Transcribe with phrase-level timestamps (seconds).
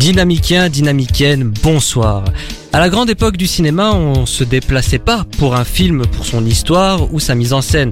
[0.00, 2.24] Dynamicien, dynamicienne, bonsoir.
[2.72, 6.46] À la grande époque du cinéma, on se déplaçait pas pour un film, pour son
[6.46, 7.90] histoire ou sa mise en scène.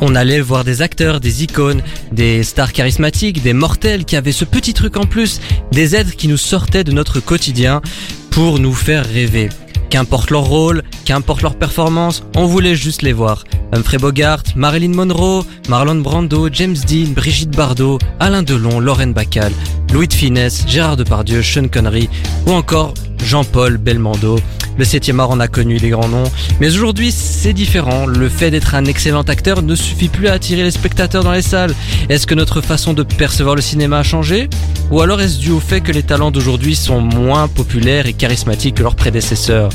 [0.00, 4.46] On allait voir des acteurs, des icônes, des stars charismatiques, des mortels qui avaient ce
[4.46, 7.82] petit truc en plus, des êtres qui nous sortaient de notre quotidien
[8.30, 9.50] pour nous faire rêver.
[9.90, 13.44] Qu'importe leur rôle, qu'importe leur performance, on voulait juste les voir.
[13.72, 19.52] Humphrey Bogart, Marilyn Monroe, Marlon Brando, James Dean, Brigitte Bardot, Alain Delon, Lorraine Bacall,
[19.92, 22.08] Louis de Finesse, Gérard Depardieu, Sean Connery
[22.46, 24.38] ou encore Jean-Paul Belmondo.
[24.76, 26.30] Le 7 art en a connu les grands noms.
[26.60, 28.06] Mais aujourd'hui, c'est différent.
[28.06, 31.42] Le fait d'être un excellent acteur ne suffit plus à attirer les spectateurs dans les
[31.42, 31.74] salles.
[32.08, 34.48] Est-ce que notre façon de percevoir le cinéma a changé?
[34.90, 38.76] Ou alors est-ce dû au fait que les talents d'aujourd'hui sont moins populaires et charismatiques
[38.76, 39.70] que leurs prédécesseurs?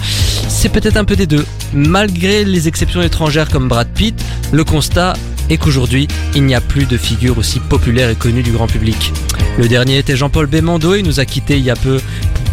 [0.48, 1.46] C'est peut-être un peu des deux.
[1.74, 5.14] Malgré les exceptions étrangères comme Brad Pitt, le constat
[5.50, 9.14] est qu'aujourd'hui, il n'y a plus de figure aussi populaire et connue du grand public.
[9.58, 12.00] Le dernier était Jean-Paul Belmondo, il nous a quittés il y a peu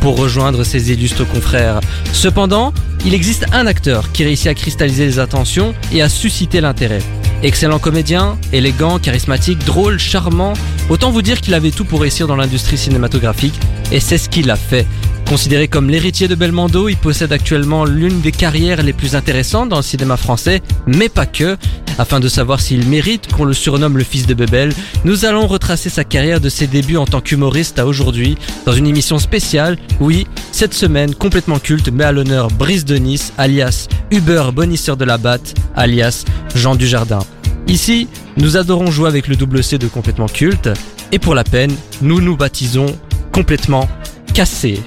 [0.00, 1.80] pour rejoindre ses illustres confrères.
[2.12, 2.72] Cependant,
[3.04, 7.00] il existe un acteur qui réussit à cristalliser les attentions et à susciter l'intérêt.
[7.42, 10.54] Excellent comédien, élégant, charismatique, drôle, charmant,
[10.88, 13.58] autant vous dire qu'il avait tout pour réussir dans l'industrie cinématographique,
[13.92, 14.86] et c'est ce qu'il a fait.
[15.28, 19.76] Considéré comme l'héritier de Belmondo, il possède actuellement l'une des carrières les plus intéressantes dans
[19.76, 21.56] le cinéma français, mais pas que.
[21.98, 24.72] Afin de savoir s'il mérite qu'on le surnomme le fils de Bebel,
[25.04, 28.86] nous allons retracer sa carrière de ses débuts en tant qu'humoriste à aujourd'hui, dans une
[28.86, 29.78] émission spéciale.
[30.00, 35.04] Oui, cette semaine, complètement culte, met à l'honneur Brice de Nice, alias Uber Bonisseur de
[35.04, 36.24] la Batte, alias
[36.54, 37.20] Jean Dujardin.
[37.66, 40.68] Ici, nous adorons jouer avec le double C de complètement culte,
[41.12, 42.86] et pour la peine, nous nous baptisons
[43.32, 43.88] complètement
[44.34, 44.80] cassé.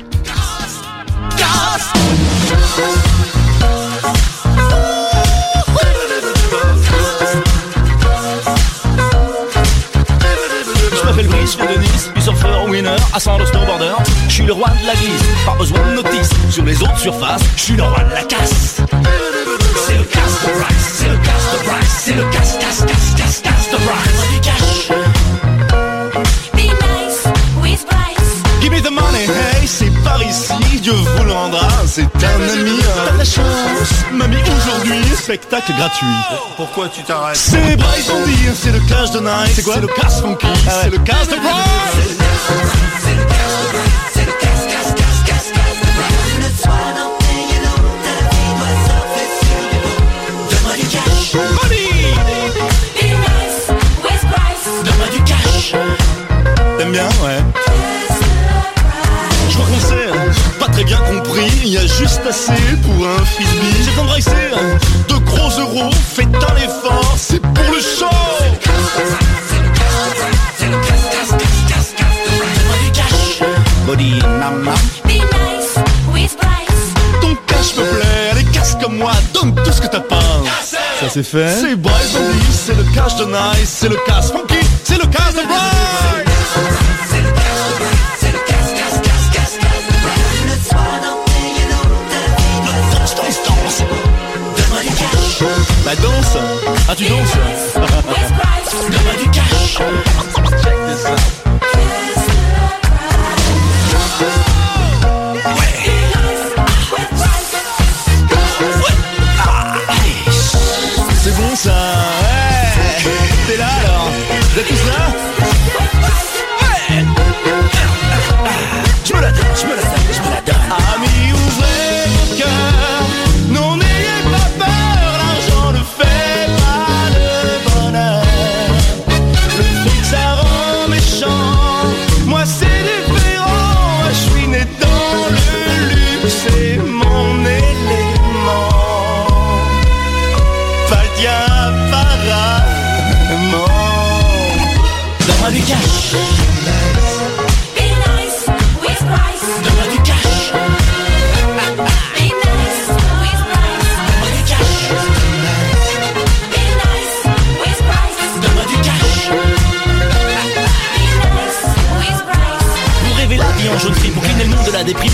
[11.65, 13.93] De Nice, puis surfeur, winner, ascendant snowboarder.
[14.27, 16.29] Je suis le roi de la glisse, pas besoin de notice.
[16.49, 18.81] Sur les autres surfaces, je suis le roi de la casse.
[19.87, 23.13] C'est le casse de Bryce, c'est le casse de Bryce, c'est le casse, casse, casse,
[23.15, 23.77] casse, casse de
[24.41, 24.89] cash.
[26.53, 27.27] Be nice
[27.61, 28.43] with Bryce.
[28.61, 32.79] Give me the money, hey, c'est par ici, Dieu vous le rendra, c'est un ami.
[32.79, 36.07] T'as de la chance, mamie, aujourd'hui, spectacle gratuit.
[36.55, 39.87] Pourquoi tu t'arrêtes C'est Bryce dit, c'est le cash de Nice, c'est quoi C'est le
[39.87, 40.47] casse funky,
[40.81, 42.78] c'est le casse de Bryce.
[61.63, 62.51] Il y a juste assez
[62.83, 63.83] pour un frisbee.
[63.83, 64.61] J'ai besoin
[65.07, 68.09] de gros euros, faites un effort, c'est pour le show.
[73.85, 74.75] Body mama.
[75.05, 75.75] Be nice
[76.13, 76.93] with Bryce.
[77.21, 80.19] Ton cash me plaît, allez casse comme moi, donne tout ce que t'as pas.
[80.61, 81.55] Ça c'est fait.
[81.61, 82.15] C'est Bryce
[82.69, 84.59] c'est le cash de Nice, c'est le cash funky,
[95.89, 96.37] Bah danse.
[96.87, 97.73] Ah tu danses.
[99.19, 100.08] Du cash.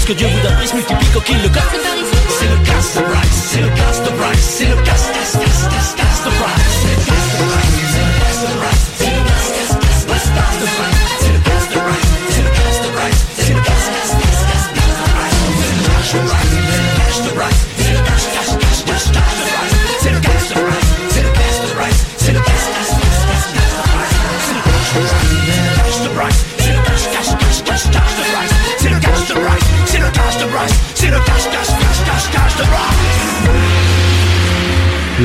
[0.05, 1.63] Que Dieu vous donne, se multiplie, coquille, le cas.
[2.29, 4.03] C'est le casse de Bryce, c'est le casse
[4.83, 5.94] casse,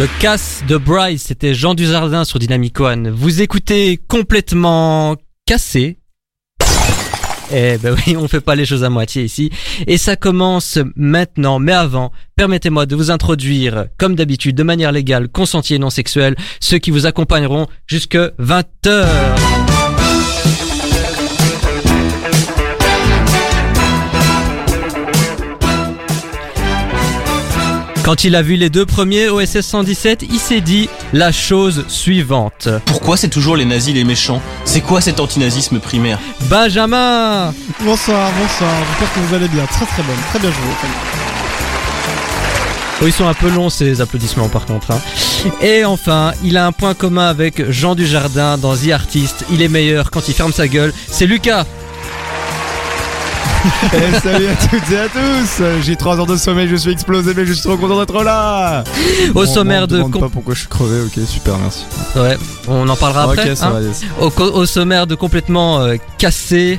[0.01, 3.11] le casse de Bryce, c'était Jean Dujardin sur Dynamic One.
[3.11, 5.17] Vous écoutez complètement
[5.47, 5.99] cassé.
[7.53, 9.51] Eh ben oui, on fait pas les choses à moitié ici.
[9.87, 15.29] Et ça commence maintenant, mais avant, permettez-moi de vous introduire, comme d'habitude, de manière légale,
[15.29, 19.70] consentie et non sexuelle, ceux qui vous accompagneront jusque 20h.
[28.11, 32.69] Quand il a vu les deux premiers OSS 117, il s'est dit la chose suivante.
[32.85, 34.43] Pourquoi c'est toujours les nazis les méchants?
[34.65, 36.19] C'est quoi cet antinazisme primaire?
[36.49, 37.55] Benjamin
[37.85, 39.65] Bonsoir, bonsoir, j'espère que vous allez bien.
[39.67, 40.71] Très très bonne, très bien joué.
[43.01, 44.91] Oh, ils sont un peu longs ces applaudissements par contre.
[44.91, 45.01] hein.
[45.63, 49.45] Et enfin, il a un point commun avec Jean Dujardin dans The Artist.
[49.53, 50.93] Il est meilleur quand il ferme sa gueule.
[51.07, 51.65] C'est Lucas.
[53.93, 57.33] Eh, salut à toutes et à tous J'ai 3 heures de sommeil, je suis explosé,
[57.37, 58.85] mais je suis trop content d'être là
[59.35, 59.97] Au sommaire bon, de...
[59.99, 61.85] demande com- pas pourquoi je suis crevé, ok, super, merci.
[62.17, 62.37] Ouais,
[62.69, 63.51] on en parlera après.
[63.51, 63.71] ok, ça hein.
[63.73, 64.03] va, yes.
[64.21, 66.79] au, au sommaire de complètement euh, cassé.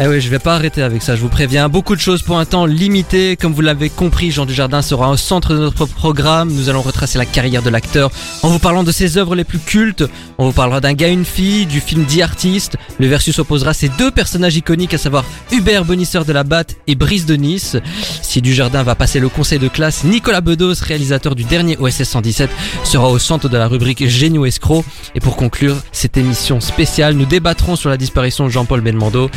[0.00, 1.68] Eh oui, je vais pas arrêter avec ça, je vous préviens.
[1.68, 3.36] Beaucoup de choses pour un temps limité.
[3.36, 6.52] Comme vous l'avez compris, Jean Dujardin sera au centre de notre programme.
[6.52, 8.12] Nous allons retracer la carrière de l'acteur
[8.44, 10.04] en vous parlant de ses œuvres les plus cultes.
[10.38, 12.76] On vous parlera d'un gars et une fille, du film The Artist.
[13.00, 16.94] Le versus opposera ces deux personnages iconiques, à savoir Hubert Bonisseur de la Batte et
[16.94, 17.76] Brice de Nice.
[18.22, 22.48] Si Dujardin va passer le conseil de classe, Nicolas Bedos, réalisateur du dernier OSS 117,
[22.84, 24.84] sera au centre de la rubrique Génie ou escroc.
[25.16, 29.28] Et pour conclure cette émission spéciale, nous débattrons sur la disparition de Jean-Paul Belmondo.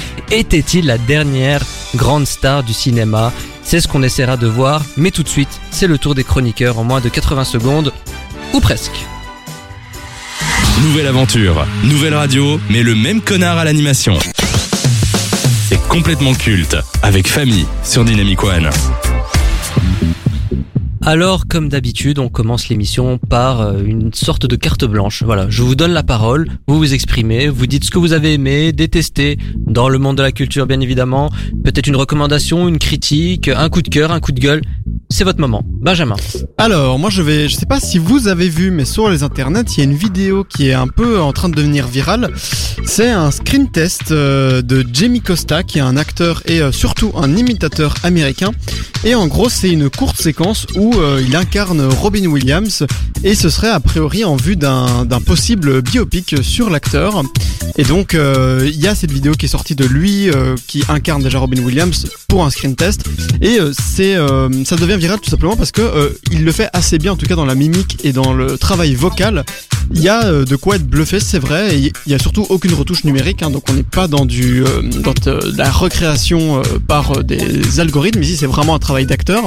[0.53, 1.61] Était-il la dernière
[1.95, 3.31] grande star du cinéma?
[3.63, 6.77] C'est ce qu'on essaiera de voir, mais tout de suite, c'est le tour des chroniqueurs
[6.77, 7.93] en moins de 80 secondes,
[8.51, 8.91] ou presque.
[10.81, 14.19] Nouvelle aventure, nouvelle radio, mais le même connard à l'animation.
[15.69, 18.69] C'est complètement culte, avec famille sur Dynamic One.
[21.03, 25.23] Alors, comme d'habitude, on commence l'émission par euh, une sorte de carte blanche.
[25.23, 28.33] Voilà, je vous donne la parole, vous vous exprimez, vous dites ce que vous avez
[28.35, 31.31] aimé, détesté, dans le monde de la culture bien évidemment,
[31.63, 34.61] peut-être une recommandation, une critique, un coup de cœur, un coup de gueule.
[35.11, 35.61] C'est votre moment.
[35.81, 36.15] Benjamin.
[36.57, 39.65] Alors, moi je vais, je sais pas si vous avez vu, mais sur les internets,
[39.75, 42.31] il y a une vidéo qui est un peu en train de devenir virale.
[42.85, 47.11] C'est un screen test euh, de Jamie Costa, qui est un acteur et euh, surtout
[47.15, 48.51] un imitateur américain.
[49.03, 52.85] Et en gros, c'est une courte séquence où euh, il incarne Robin Williams,
[53.23, 57.23] et ce serait a priori en vue d'un possible biopic sur l'acteur.
[57.77, 60.29] Et donc, il y a cette vidéo qui est sortie de lui,
[60.67, 63.03] qui incarne déjà Robin Williams pour un screen test.
[63.41, 64.15] Et c'est,
[64.65, 67.35] ça devient tout simplement parce que euh, il le fait assez bien, en tout cas
[67.35, 69.43] dans la mimique et dans le travail vocal.
[69.93, 71.77] Il y a euh, de quoi être bluffé, c'est vrai.
[71.79, 74.81] Il y a surtout aucune retouche numérique, hein, donc on n'est pas dans du euh,
[74.83, 78.21] dans de la recréation par des algorithmes.
[78.21, 79.43] Ici, c'est vraiment un travail d'acteur.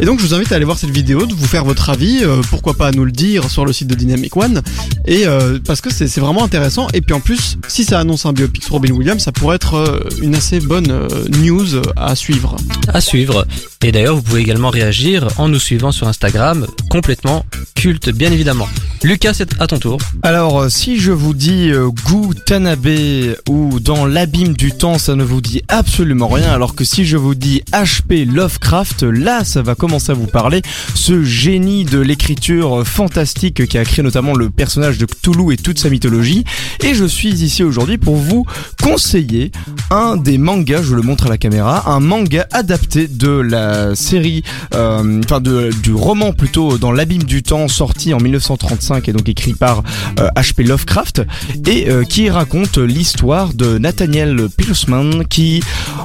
[0.00, 2.22] Et donc, je vous invite à aller voir cette vidéo, de vous faire votre avis.
[2.50, 4.62] pourquoi pas nous le dire sur le site de Dynamic One.
[5.06, 5.24] Et
[5.64, 6.88] parce que c'est vraiment intéressant.
[6.94, 10.06] Et puis en plus, si ça annonce un biopic sur Robin Williams, ça pourrait être
[10.22, 11.06] une assez bonne
[11.42, 12.56] news à suivre.
[12.92, 13.46] À suivre.
[13.84, 18.68] Et d'ailleurs, vous pouvez également réagir en nous suivant sur Instagram, complètement culte, bien évidemment.
[19.02, 19.98] Lucas, c'est à ton tour.
[20.22, 25.14] Alors, euh, si je vous dis euh, Gu Tanabe ou dans l'abîme du temps, ça
[25.14, 26.50] ne vous dit absolument rien.
[26.50, 30.60] Alors que si je vous dis HP Lovecraft, là, ça va commencer à vous parler.
[30.94, 35.78] Ce génie de l'écriture fantastique qui a créé notamment le personnage de Cthulhu et toute
[35.78, 36.44] sa mythologie.
[36.84, 38.44] Et je suis ici aujourd'hui pour vous
[38.82, 39.52] conseiller
[39.90, 44.42] un des mangas, je le montre à la caméra, un manga adapté de la série,
[44.74, 49.54] euh, enfin du roman plutôt dans l'abîme du temps sorti en 1935 et donc écrit
[49.54, 49.82] par
[50.20, 50.64] euh, H.P.
[50.64, 51.22] Lovecraft
[51.66, 55.62] et euh, qui raconte l'histoire de Nathaniel Pilsman qui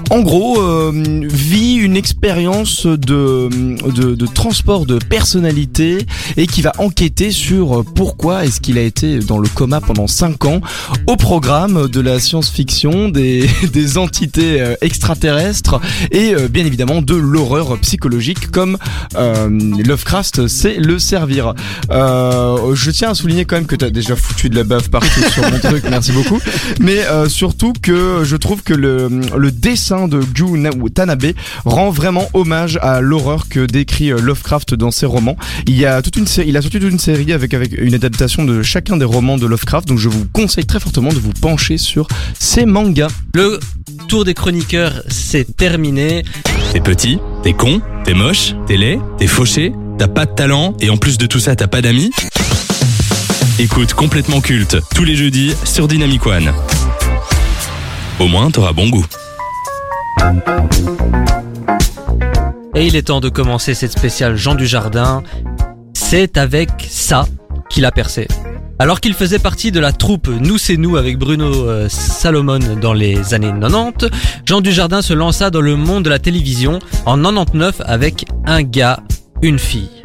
[0.09, 0.91] en gros euh,
[1.23, 3.49] vit une expérience de,
[3.91, 6.05] de, transport de personnalité
[6.37, 10.45] et qui va enquêter sur pourquoi est-ce qu'il a été dans le coma pendant 5
[10.45, 10.61] ans
[11.07, 15.79] au programme de la science-fiction, des, entités euh, extraterrestres
[16.11, 18.77] et euh, bien évidemment de l'horreur psychologique comme
[19.15, 19.49] euh,
[19.85, 21.53] Lovecraft sait le servir.
[21.91, 25.21] Euh, je tiens à souligner quand même que t'as déjà foutu de la bave partout
[25.31, 26.39] sur mon truc, merci beaucoup.
[26.79, 31.33] Mais euh, surtout que je trouve que le, le dessin de Gu Na- Tanabe
[31.65, 35.37] rend vraiment hommage à l'horreur que décrit euh, Lovecraft dans ses romans.
[35.67, 37.93] Il y a toute une série, il a sorti toute une série avec avec une
[37.93, 41.33] adaptation de chacun des romans de Lovecraft, donc je vous conseille très fortement de vous
[41.33, 42.07] pencher sur
[42.39, 43.09] ces mangas.
[43.33, 43.59] Le
[44.07, 46.23] tour des chroniqueurs, c'est terminé.
[46.73, 50.89] T'es petit, t'es con, t'es moche, t'es laid, t'es fauché, t'as pas de talent et
[50.89, 52.11] en plus de tout ça t'as pas d'amis
[53.59, 56.51] Écoute complètement culte tous les jeudis sur Dynamic One.
[58.19, 59.05] Au moins t'auras bon goût.
[62.75, 65.23] Et il est temps de commencer cette spéciale Jean du Jardin.
[65.93, 67.25] C'est avec ça
[67.71, 68.27] qu'il a percé.
[68.77, 72.93] Alors qu'il faisait partie de la troupe Nous c'est nous avec Bruno euh, Salomon dans
[72.93, 74.09] les années 90,
[74.45, 78.99] Jean Dujardin se lança dans le monde de la télévision en 99 avec un gars,
[79.41, 80.01] une fille.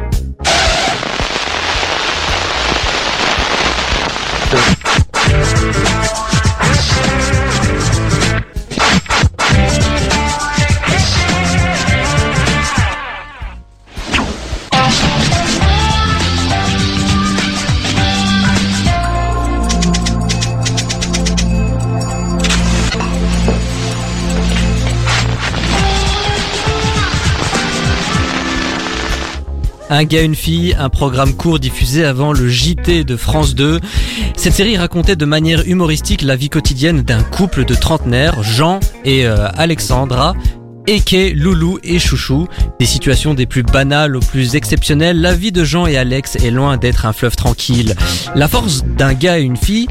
[29.88, 33.78] Un gars, une fille, un programme court diffusé avant le JT de France 2.
[34.36, 39.26] Cette série racontait de manière humoristique la vie quotidienne d'un couple de trentenaires, Jean et
[39.26, 40.34] euh, Alexandra,
[40.88, 42.48] Eke, Loulou et Chouchou.
[42.80, 46.50] Des situations des plus banales aux plus exceptionnelles, la vie de Jean et Alex est
[46.50, 47.94] loin d'être un fleuve tranquille.
[48.34, 49.86] La force d'un gars et une fille,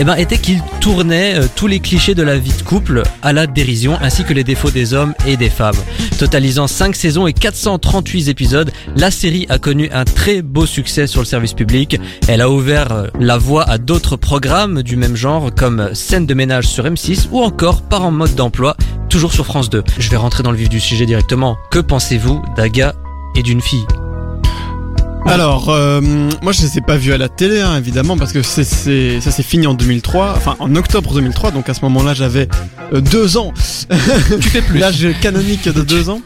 [0.00, 3.34] eh ben, était qu'ils tournaient euh, tous les clichés de la vie de couple à
[3.34, 5.76] la dérision, ainsi que les défauts des hommes et des femmes.
[6.18, 11.20] Totalisant 5 saisons et 438 épisodes, la série a connu un très beau succès sur
[11.20, 12.00] le service public.
[12.28, 16.32] Elle a ouvert euh, la voie à d'autres programmes du même genre comme Scène de
[16.32, 18.78] ménage sur M6 ou encore Par en mode d'emploi,
[19.10, 19.84] toujours sur France 2.
[19.98, 21.58] Je vais rentrer dans le vif du sujet directement.
[21.70, 22.42] Que pensez-vous
[22.72, 22.94] gars
[23.36, 23.84] et d'une fille?
[25.26, 26.00] Alors, euh,
[26.42, 29.20] moi je les ai pas vus à la télé, hein, évidemment, parce que c'est, c'est,
[29.20, 32.48] ça s'est fini en 2003, enfin en octobre 2003, donc à ce moment-là j'avais
[32.92, 33.52] euh, deux ans.
[34.40, 34.78] tu fais plus.
[34.78, 36.20] L'âge canonique de deux ans.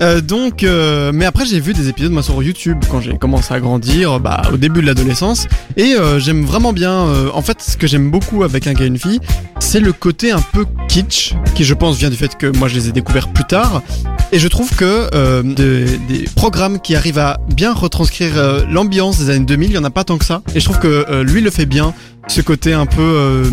[0.00, 3.52] Euh, donc, euh, mais après j'ai vu des épisodes moi sur YouTube quand j'ai commencé
[3.52, 6.92] à grandir, bah au début de l'adolescence, et euh, j'aime vraiment bien.
[6.92, 9.20] euh, en fait, ce que j'aime beaucoup avec un gars et une fille,
[9.60, 12.74] c'est le côté un peu kitsch, qui je pense vient du fait que moi je
[12.76, 13.82] les ai découverts plus tard,
[14.30, 18.37] et je trouve que euh, des, des programmes qui arrivent à bien retranscrire
[18.68, 20.42] l'ambiance des années 2000, il y en a pas tant que ça.
[20.54, 21.94] Et je trouve que euh, lui le fait bien.
[22.28, 23.44] Ce côté un peu, euh,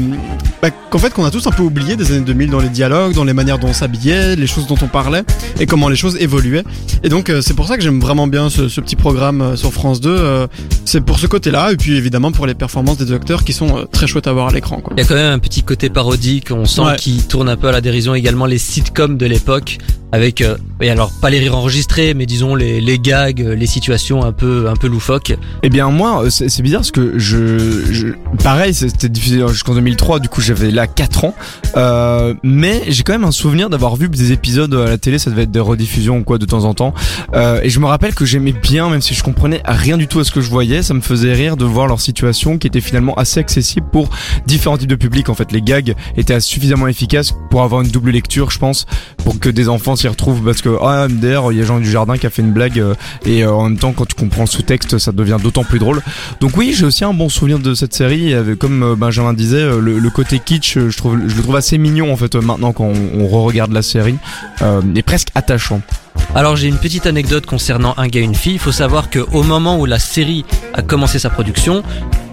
[0.62, 3.14] bah, qu'en fait qu'on a tous un peu oublié des années 2000 dans les dialogues,
[3.14, 5.24] dans les manières dont on s'habillait, les choses dont on parlait
[5.60, 6.64] et comment les choses évoluaient.
[7.04, 9.56] Et donc euh, c'est pour ça que j'aime vraiment bien ce, ce petit programme euh,
[9.56, 10.10] sur France 2.
[10.10, 10.48] euh,
[10.84, 13.86] c'est pour ce côté-là et puis évidemment pour les performances des acteurs qui sont euh,
[13.92, 14.82] très chouettes à voir à l'écran.
[14.82, 14.94] Quoi.
[14.98, 16.96] Il y a quand même un petit côté parodique, on sent Ouais.
[16.98, 19.78] qu'il tourne un peu à la dérision également les sitcoms de l'époque
[20.12, 24.24] avec euh, et alors pas les rires enregistrés mais disons les, les gags, les situations
[24.24, 25.34] un peu un peu loufoques.
[25.64, 27.58] Eh bien moi, euh, c'est c'est bizarre parce que je,
[27.92, 28.08] je
[28.44, 31.36] pareil, c'était diffusé jusqu'en 2003, du coup j'avais là 4 ans,
[31.78, 35.30] euh, mais j'ai quand même un souvenir d'avoir vu des épisodes à la télé, ça
[35.30, 36.94] devait être des rediffusions ou quoi de temps en temps,
[37.34, 40.20] euh, et je me rappelle que j'aimais bien, même si je comprenais rien du tout
[40.20, 42.82] à ce que je voyais, ça me faisait rire de voir leur situation qui était
[42.82, 44.10] finalement assez accessible pour
[44.46, 45.30] différents types de publics.
[45.30, 48.86] En fait, les gags étaient suffisamment efficaces pour avoir une double lecture, je pense,
[49.18, 51.90] pour que des enfants s'y retrouvent parce que ah d'ailleurs il y a Jean du
[51.90, 52.96] Jardin qui a fait une blague euh,
[53.26, 56.02] et en même temps quand tu comprends le sous-texte ça devient d'autant plus drôle.
[56.42, 58.34] Donc oui j'ai aussi un bon souvenir de cette série.
[58.56, 61.78] Comme euh, Benjamin disait euh, le, côté kitsch euh, je trouve je le trouve assez
[61.78, 64.18] mignon en fait maintenant quand on, re-regarde la série
[64.62, 65.82] euh, et presque attachant.
[66.34, 68.54] Alors j'ai une petite anecdote concernant un gars et une fille.
[68.54, 71.84] Il faut savoir que au moment où la série a commencé sa production,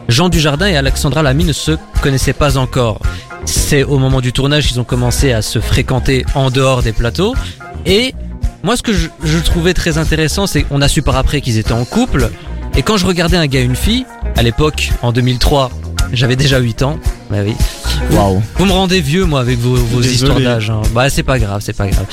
[0.09, 3.01] Jean Dujardin et Alexandra Lamy ne se connaissaient pas encore.
[3.45, 7.35] C'est au moment du tournage qu'ils ont commencé à se fréquenter en dehors des plateaux.
[7.87, 8.15] Et
[8.63, 11.59] moi ce que je, je trouvais très intéressant, c'est qu'on a su par après qu'ils
[11.59, 12.31] étaient en couple.
[12.75, 15.71] Et quand je regardais un gars et une fille, à l'époque, en 2003,
[16.13, 16.99] j'avais déjà 8 ans.
[17.31, 17.55] Bah oui.
[18.13, 18.43] Waouh.
[18.57, 20.71] Vous me rendez vieux, moi, avec vos, histoires d'âge.
[20.71, 20.83] hein.
[20.95, 22.05] Bah, c'est pas grave, c'est pas grave.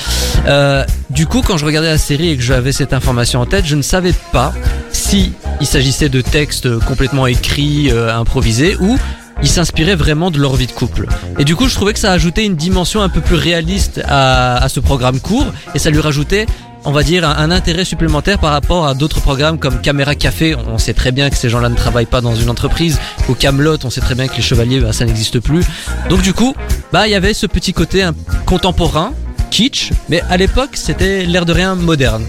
[0.46, 3.66] Euh, du coup, quand je regardais la série et que j'avais cette information en tête,
[3.66, 4.52] je ne savais pas
[4.92, 8.98] si il s'agissait de textes complètement écrits, euh, improvisés, ou
[9.42, 11.06] ils s'inspiraient vraiment de leur vie de couple.
[11.38, 14.56] Et du coup, je trouvais que ça ajoutait une dimension un peu plus réaliste à,
[14.62, 16.46] à ce programme court, et ça lui rajoutait
[16.84, 20.54] on va dire un, un intérêt supplémentaire par rapport à d'autres programmes comme Caméra Café.
[20.68, 22.98] On sait très bien que ces gens-là ne travaillent pas dans une entreprise.
[23.28, 25.64] Ou Camelot, on sait très bien que les chevaliers, bah, ça n'existe plus.
[26.08, 26.54] Donc du coup,
[26.92, 28.08] bah il y avait ce petit côté
[28.46, 29.12] contemporain,
[29.50, 32.24] kitsch, mais à l'époque c'était l'air de rien moderne.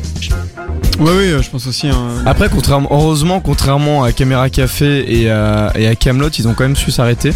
[1.00, 1.88] Ouais, oui, euh, je pense aussi.
[1.88, 1.96] hein.
[2.28, 6.64] Après, contrairement, heureusement, contrairement à Caméra Café et à, et à Camelot, ils ont quand
[6.66, 7.34] même su s'arrêter.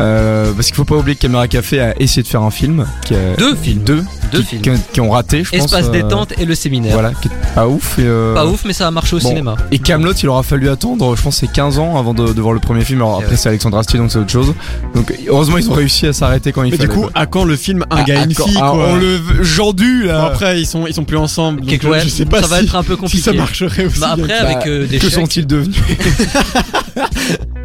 [0.00, 2.86] Euh, parce qu'il faut pas oublier que Caméra Café a essayé de faire un film.
[3.06, 3.82] Qui a, Deux films.
[3.84, 4.04] Deux.
[4.30, 4.62] Deux qui, films.
[4.62, 5.60] qui- qui ont raté, je pense.
[5.64, 6.92] Espace euh, détente et le séminaire.
[6.94, 7.98] Voilà, qui est pas ouf.
[7.98, 9.28] Et, euh, Pas ouf, mais ça a marché au bon.
[9.28, 9.56] cinéma.
[9.72, 12.52] Et Camelot, il aura fallu attendre, je pense, c'est 15 ans avant de, de voir
[12.54, 13.00] le premier film.
[13.00, 13.36] Alors après, ouais.
[13.36, 14.54] c'est Alexandre Astier, donc c'est autre chose.
[14.94, 16.98] Donc heureusement, ils ont réussi à s'arrêter quand il Mais du fallait.
[17.00, 20.02] coup, à quand le film Un Ah, gars une fille ah, quoi on le Gendu
[20.02, 20.26] Bon, là.
[20.26, 21.60] après, ils sont, ils sont plus ensemble.
[21.62, 23.22] Donc, ouais, je sais pas ça va si, être un peu si compliqué.
[23.22, 24.00] ça marcherait aussi.
[24.00, 25.76] Bah après, Bah, avec euh, des que sont-ils devenus?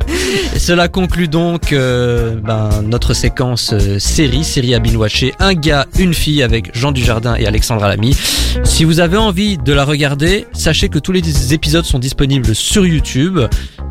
[0.57, 5.33] Cela conclut donc euh, ben, notre séquence euh, série, série à binge-watcher.
[5.39, 8.15] Un gars, une fille avec Jean Dujardin et Alexandra Lamy.
[8.63, 12.85] Si vous avez envie de la regarder, sachez que tous les épisodes sont disponibles sur
[12.85, 13.39] YouTube.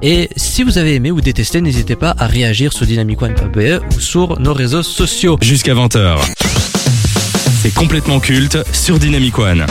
[0.02, 4.40] Et si vous avez aimé ou détesté, n'hésitez pas à réagir sur dynamicone.be ou sur
[4.40, 5.38] nos réseaux sociaux.
[5.42, 6.18] Jusqu'à 20h.
[7.62, 9.66] C'est complètement culte sur Dynamic One.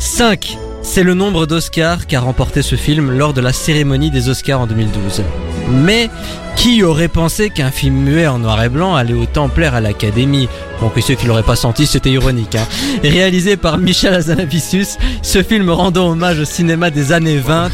[0.00, 0.58] 5.
[0.86, 4.66] C'est le nombre d'Oscars qu'a remporté ce film lors de la cérémonie des Oscars en
[4.66, 5.24] 2012.
[5.70, 6.10] Mais
[6.56, 10.48] qui aurait pensé qu'un film muet en noir et blanc allait autant plaire à l'Académie?
[10.80, 12.56] Bon, ceux qui l'auraient pas senti, c'était ironique.
[12.56, 12.66] Hein.
[13.02, 17.70] Réalisé par Michel Hazanavicius, ce film rendant hommage au cinéma des années 20,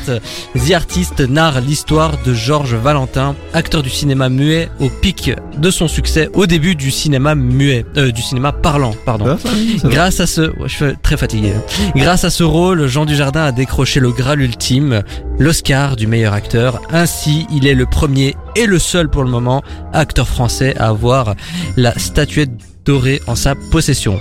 [0.55, 5.89] The Artist narre l'histoire de Georges Valentin, acteur du cinéma muet au pic de son
[5.89, 9.39] succès au début du cinéma muet, euh, du cinéma parlant, pardon.
[9.85, 11.53] Grâce à ce, ouais, je suis très fatigué.
[11.57, 11.91] hein.
[11.97, 15.03] Grâce à ce rôle, Jean Dujardin a décroché le Graal ultime,
[15.39, 16.81] l'Oscar du meilleur acteur.
[16.93, 19.63] Ainsi, il est le premier et le seul pour le moment
[19.93, 21.35] acteur français à avoir
[21.77, 22.51] la statuette
[22.85, 24.19] dorée en sa possession.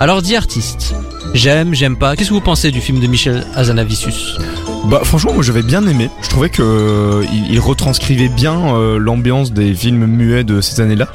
[0.00, 0.94] Alors, dit artiste.
[1.34, 2.16] J'aime, j'aime pas.
[2.16, 4.38] Qu'est-ce que vous pensez du film de Michel Hazanavicius
[4.86, 6.08] Bah franchement moi j'avais bien aimé.
[6.22, 11.06] Je trouvais que euh, il, retranscrivait bien euh, l'ambiance des films muets de ces années-là.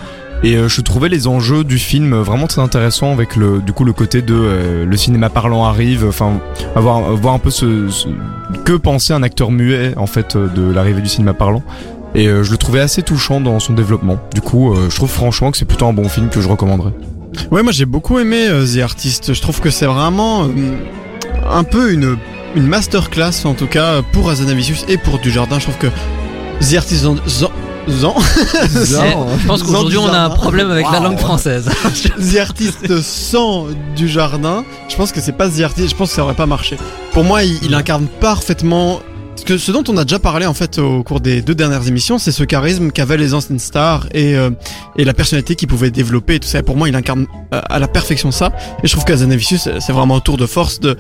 [0.43, 3.85] Et euh, je trouvais les enjeux du film vraiment très intéressants avec le du coup
[3.85, 6.39] le côté de le cinéma parlant arrive, enfin
[6.75, 8.07] avoir voir un peu ce, ce-
[8.65, 11.63] que pensait un acteur muet en fait de l'arrivée du cinéma parlant.
[12.15, 14.17] Et euh, je le trouvais assez touchant dans son développement.
[14.33, 16.91] Du coup, euh, je trouve franchement que c'est plutôt un bon film que je recommanderais.
[17.49, 19.33] Ouais, moi j'ai beaucoup aimé euh, The Artist.
[19.33, 20.49] Je trouve que c'est vraiment euh,
[21.51, 22.17] un peu une,
[22.55, 25.57] une masterclass, en tout cas, pour Azanavicius et pour Dujardin.
[25.57, 25.87] Je trouve que
[26.61, 27.01] The Artist.
[27.03, 27.49] Zan, Zan-
[27.89, 28.13] Zan-
[29.41, 31.67] Je pense qu'aujourd'hui on a un problème avec la langue française.
[32.31, 36.23] The Artist sans Dujardin, je pense que c'est pas The Artist, je pense que ça
[36.23, 36.77] aurait pas marché.
[37.11, 38.99] Pour moi, il, il incarne parfaitement.
[39.45, 42.31] Ce, dont on a déjà parlé en fait au cours des deux dernières émissions, c'est
[42.31, 44.49] ce charisme qu'avaient les anciennes stars et, euh,
[44.95, 46.59] la personnalité qu'ils pouvaient développer et tout ça.
[46.59, 48.51] Et pour moi, il incarne euh, à la perfection ça.
[48.83, 50.95] Et je trouve qu'Azanavicius, c'est vraiment un tour de force de.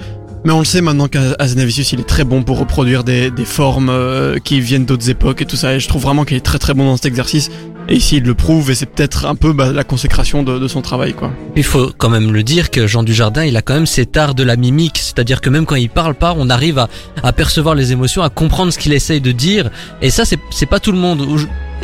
[0.45, 3.89] Mais on le sait maintenant qu'Azanavicius, il est très bon pour reproduire des, des formes
[3.89, 5.75] euh, qui viennent d'autres époques et tout ça.
[5.75, 7.49] Et je trouve vraiment qu'il est très très bon dans cet exercice.
[7.89, 10.67] Et ici, il le prouve et c'est peut-être un peu bah, la consécration de, de
[10.69, 11.31] son travail, quoi.
[11.57, 14.35] Il faut quand même le dire que Jean Dujardin, il a quand même cet art
[14.35, 16.87] de la mimique, c'est-à-dire que même quand il parle pas, on arrive à,
[17.23, 19.69] à percevoir les émotions, à comprendre ce qu'il essaye de dire.
[20.01, 21.27] Et ça, c'est pas tout le monde.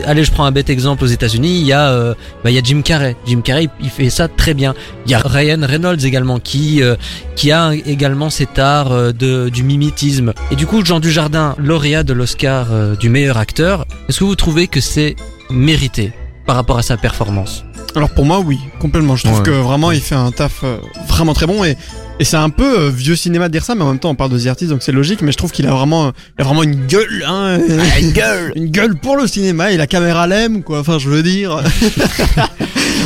[0.05, 1.59] Allez, je prends un bête exemple aux États-Unis.
[1.59, 2.13] Il y a, euh,
[2.45, 3.17] bah, il y a Jim Carrey.
[3.27, 4.73] Jim Carrey, il- il fait ça très bien.
[5.05, 6.95] Il y a Ryan Reynolds également qui euh,
[7.35, 10.31] qui a également cet art euh, de du mimétisme.
[10.51, 14.35] Et du coup, Jean Dujardin, lauréat de l'Oscar euh, du meilleur acteur, est-ce que vous
[14.37, 15.17] trouvez que c'est
[15.49, 16.11] mérité
[16.45, 17.63] par rapport à sa performance
[17.95, 19.15] Alors pour moi, oui, complètement.
[19.15, 19.45] Je trouve Ouais.
[19.45, 21.75] que vraiment, il fait un taf euh, vraiment très bon et
[22.19, 24.15] et c'est un peu euh, vieux cinéma de dire ça, mais en même temps, on
[24.15, 25.21] parle de The Artist, donc c'est logique.
[25.21, 27.59] Mais je trouve qu'il a vraiment, il a vraiment une gueule, hein,
[27.99, 29.71] une gueule, une gueule pour le cinéma.
[29.71, 30.79] Et la caméra l'aime, quoi.
[30.79, 31.61] Enfin, je veux dire.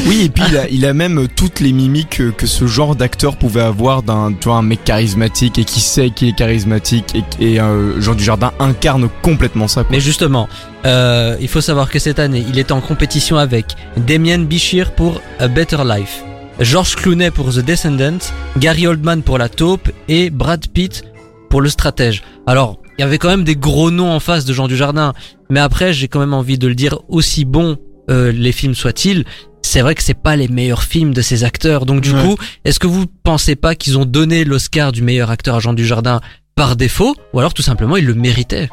[0.05, 3.37] Oui, et puis il a, il a même toutes les mimiques que, ce genre d'acteur
[3.37, 7.53] pouvait avoir d'un tu vois, un mec charismatique et qui sait qu'il est charismatique et,
[7.53, 9.83] et euh, Jean Dujardin incarne complètement ça.
[9.83, 9.91] Quoi.
[9.91, 10.49] Mais justement,
[10.85, 15.21] euh, il faut savoir que cette année, il est en compétition avec Damien Bichir pour
[15.39, 16.23] A Better Life,
[16.63, 18.19] George Clooney pour The Descendants,
[18.57, 21.03] Gary Oldman pour La Taupe et Brad Pitt
[21.49, 22.23] pour Le Stratège.
[22.47, 25.13] Alors, il y avait quand même des gros noms en face de Jean Dujardin,
[25.49, 27.77] mais après, j'ai quand même envie de le dire, aussi bons
[28.09, 29.25] euh, les films soient-ils,
[29.61, 31.85] c'est vrai que c'est pas les meilleurs films de ces acteurs.
[31.85, 32.21] Donc du Ouais.
[32.21, 35.73] coup, est-ce que vous pensez pas qu'ils ont donné l'Oscar du meilleur acteur à Jean
[35.73, 36.21] Dujardin
[36.55, 38.69] par défaut, ou alors tout simplement ils le méritaient?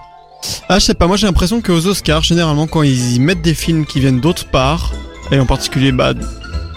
[0.68, 1.06] Ah, je sais pas.
[1.06, 4.92] Moi, j'ai l'impression qu'aux Oscars, généralement, quand ils mettent des films qui viennent d'autre part,
[5.32, 6.12] et en particulier, bah,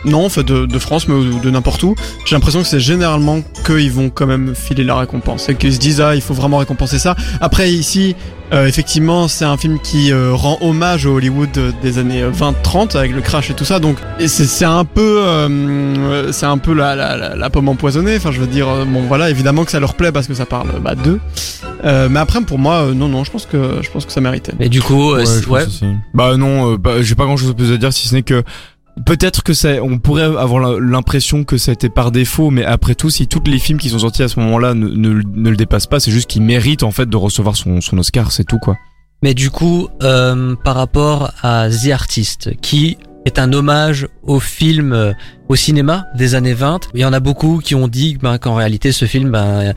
[0.05, 3.41] non, en fait, de, de France, mais de n'importe où, j'ai l'impression que c'est généralement
[3.65, 5.49] qu'ils vont quand même filer la récompense.
[5.49, 7.15] Et qu'ils se disent, ah, il faut vraiment récompenser ça.
[7.41, 8.15] Après, ici,
[8.53, 12.97] euh, effectivement, c'est un film qui euh, rend hommage au Hollywood euh, des années 20-30
[12.97, 13.79] avec le crash et tout ça.
[13.79, 17.69] Donc, c'est c'est un peu, euh, euh, c'est un peu la, la, la, la pomme
[17.69, 18.15] empoisonnée.
[18.17, 20.45] Enfin, je veux dire, euh, bon, voilà, évidemment que ça leur plaît parce que ça
[20.45, 21.19] parle bah, d'eux.
[21.85, 24.21] Euh, mais après, pour moi, euh, non, non, je pense que, je pense que ça
[24.21, 24.53] méritait.
[24.59, 25.65] Et du coup, euh, Ouais, ouais.
[26.13, 28.21] Bah non, euh, bah, j'ai pas grand chose de plus à dire si ce n'est
[28.21, 28.43] que
[29.05, 33.27] Peut-être que ça, on pourrait avoir l'impression que été par défaut, mais après tout, si
[33.27, 36.29] tous les films qui sont sortis à ce moment-là ne, le dépassent pas, c'est juste
[36.29, 38.77] qu'il mérite en fait de recevoir son, son Oscar, c'est tout quoi.
[39.23, 44.93] Mais du coup, euh, par rapport à The Artist, qui est un hommage au film,
[44.93, 45.13] euh,
[45.49, 48.55] au cinéma des années 20, il y en a beaucoup qui ont dit ben, qu'en
[48.55, 49.73] réalité ce film ben,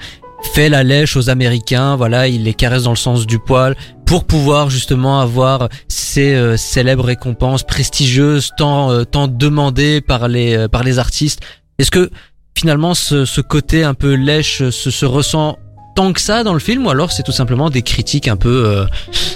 [0.47, 4.25] fait la lèche aux Américains, voilà, il les caresse dans le sens du poil pour
[4.25, 10.69] pouvoir justement avoir ces euh, célèbres récompenses prestigieuses tant euh, tant demandées par les euh,
[10.69, 11.41] par les artistes.
[11.79, 12.11] Est-ce que
[12.57, 15.59] finalement ce, ce côté un peu lèche se, se ressent
[15.95, 18.65] tant que ça dans le film ou alors c'est tout simplement des critiques un peu
[18.67, 18.87] euh,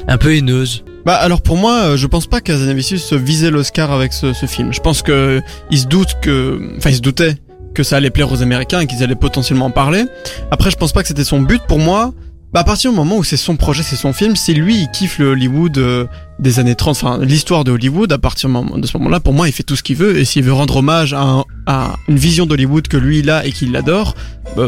[0.08, 0.84] un peu haineuses?
[1.04, 4.72] Bah alors pour moi, euh, je pense pas qu'Azanavicius visait l'Oscar avec ce, ce film.
[4.72, 7.36] Je pense que il se doute que, enfin il se doutait
[7.74, 10.04] que ça allait plaire aux Américains et qu'ils allaient potentiellement en parler.
[10.50, 11.62] Après, je pense pas que c'était son but.
[11.68, 12.12] Pour moi,
[12.52, 14.88] bah à partir du moment où c'est son projet, c'est son film, si lui il
[14.90, 16.06] kiffe le Hollywood euh,
[16.40, 19.52] des années 30, enfin l'histoire de Hollywood, à partir de ce moment-là, pour moi, il
[19.52, 20.18] fait tout ce qu'il veut.
[20.18, 23.46] Et s'il veut rendre hommage à, un- à une vision d'Hollywood que lui il a
[23.46, 24.16] et qu'il adore,
[24.56, 24.66] bah,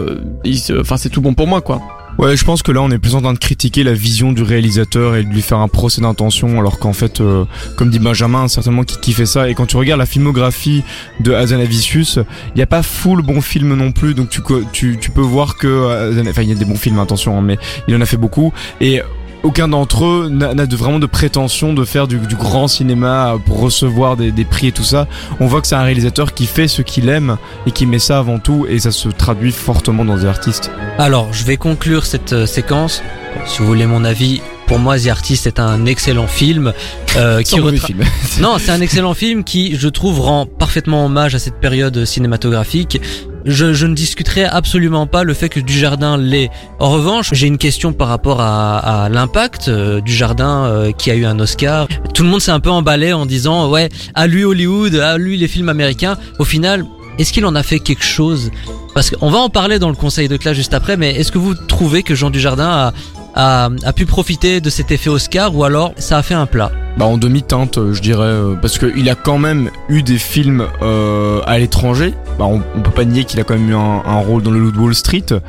[0.81, 1.83] enfin c'est tout bon pour moi quoi.
[2.19, 4.43] Ouais, je pense que là on est plus en train de critiquer la vision du
[4.43, 7.45] réalisateur et de lui faire un procès d'intention, alors qu'en fait, euh,
[7.77, 9.49] comme dit Benjamin, certainement qui, qui fait ça.
[9.49, 10.85] Et quand tu regardes la filmographie
[11.21, 14.41] de Hazanavicius, il n'y a pas full bon film non plus, donc tu,
[14.73, 17.43] tu, tu peux voir que, euh, enfin il y a des bons films, attention, hein,
[17.43, 18.53] mais il en a fait beaucoup.
[18.81, 19.01] Et
[19.43, 23.61] aucun d'entre eux n'a de, vraiment de prétention de faire du, du grand cinéma pour
[23.61, 25.07] recevoir des, des prix et tout ça.
[25.41, 28.19] On voit que c'est un réalisateur qui fait ce qu'il aime et qui met ça
[28.19, 30.71] avant tout, et ça se traduit fortement dans des artistes.
[30.99, 33.03] Alors, je vais conclure cette euh, séquence.
[33.47, 36.73] Si vous voulez mon avis, pour moi, The Artist est un excellent film
[37.17, 38.05] euh, qui retra- film.
[38.41, 43.01] Non, c'est un excellent film qui, je trouve, rend parfaitement hommage à cette période cinématographique.
[43.45, 46.51] Je, je ne discuterai absolument pas le fait que Dujardin l'est.
[46.79, 51.11] En revanche, j'ai une question par rapport à, à l'impact euh, du Jardin euh, qui
[51.11, 51.89] a eu un Oscar.
[52.15, 55.37] Tout le monde s'est un peu emballé en disant ouais, à lui Hollywood, à lui
[55.37, 56.17] les films américains.
[56.39, 56.85] Au final,
[57.19, 58.51] est-ce qu'il en a fait quelque chose?
[58.95, 61.39] Parce qu'on va en parler dans le conseil de classe juste après, mais est-ce que
[61.39, 62.93] vous trouvez que Jean Dujardin a,
[63.35, 66.71] a, a pu profiter de cet effet Oscar ou alors ça a fait un plat?
[66.99, 70.67] Bah en demi-teinte, euh, je dirais, euh, parce qu'il a quand même eu des films
[70.83, 72.13] euh, à l'étranger.
[72.39, 74.51] Bah on, on peut pas nier qu'il a quand même eu un, un rôle dans
[74.51, 75.41] le de Wall Street, euh,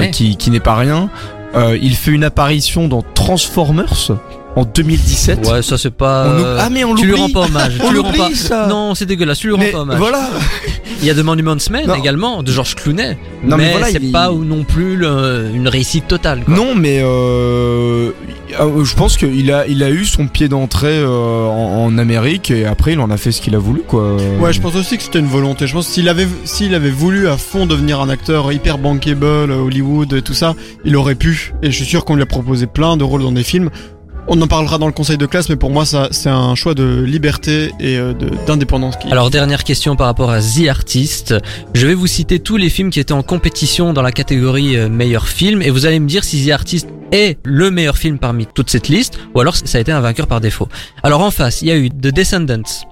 [0.00, 0.10] Ouais.
[0.10, 1.08] qui, qui n'est pas rien.
[1.54, 4.10] Euh, il fait une apparition dans Transformers
[4.58, 5.46] en 2017.
[5.46, 6.24] Ouais, ça c'est pas.
[6.26, 7.32] Euh, Ah mais on tu lui l'oublie.
[7.34, 7.78] rends pas hommage.
[7.82, 8.30] On tu lui rends pas.
[8.34, 8.66] ça.
[8.68, 9.38] Non, c'est dégueulasse.
[9.38, 9.98] Tu lui rends Mais pas hommage.
[9.98, 10.28] voilà.
[11.00, 11.94] Il y a The Monuments Men Non.
[11.94, 13.16] également de George Clooney.
[13.44, 16.42] Non, mais mais voilà, c'est il- pas ou non plus le- une réussite totale.
[16.44, 16.54] Quoi.
[16.56, 18.10] Non, mais euh,
[18.60, 21.06] euh, je pense qu'il a, il a eu son pied d'entrée euh,
[21.46, 24.16] en, en Amérique et après il en a fait ce qu'il a voulu quoi.
[24.40, 25.68] Ouais, je pense aussi que c'était une volonté.
[25.68, 29.60] Je pense s'il avait, s'il avait voulu à fond devenir un acteur hyper bankable, euh,
[29.64, 31.54] Hollywood et tout ça, il aurait pu.
[31.62, 33.70] Et je suis sûr qu'on lui a proposé plein de rôles dans des films.
[34.30, 36.74] On en parlera dans le conseil de classe, mais pour moi, ça, c'est un choix
[36.74, 38.12] de liberté et euh,
[38.46, 38.94] d'indépendance.
[39.10, 41.34] Alors dernière question par rapport à The Artist.
[41.72, 44.90] Je vais vous citer tous les films qui étaient en compétition dans la catégorie euh,
[44.90, 48.44] meilleur film et vous allez me dire si The Artist est le meilleur film parmi
[48.44, 50.68] toute cette liste ou alors ça a été un vainqueur par défaut.
[51.02, 52.84] Alors en face, il y a eu The Descendants.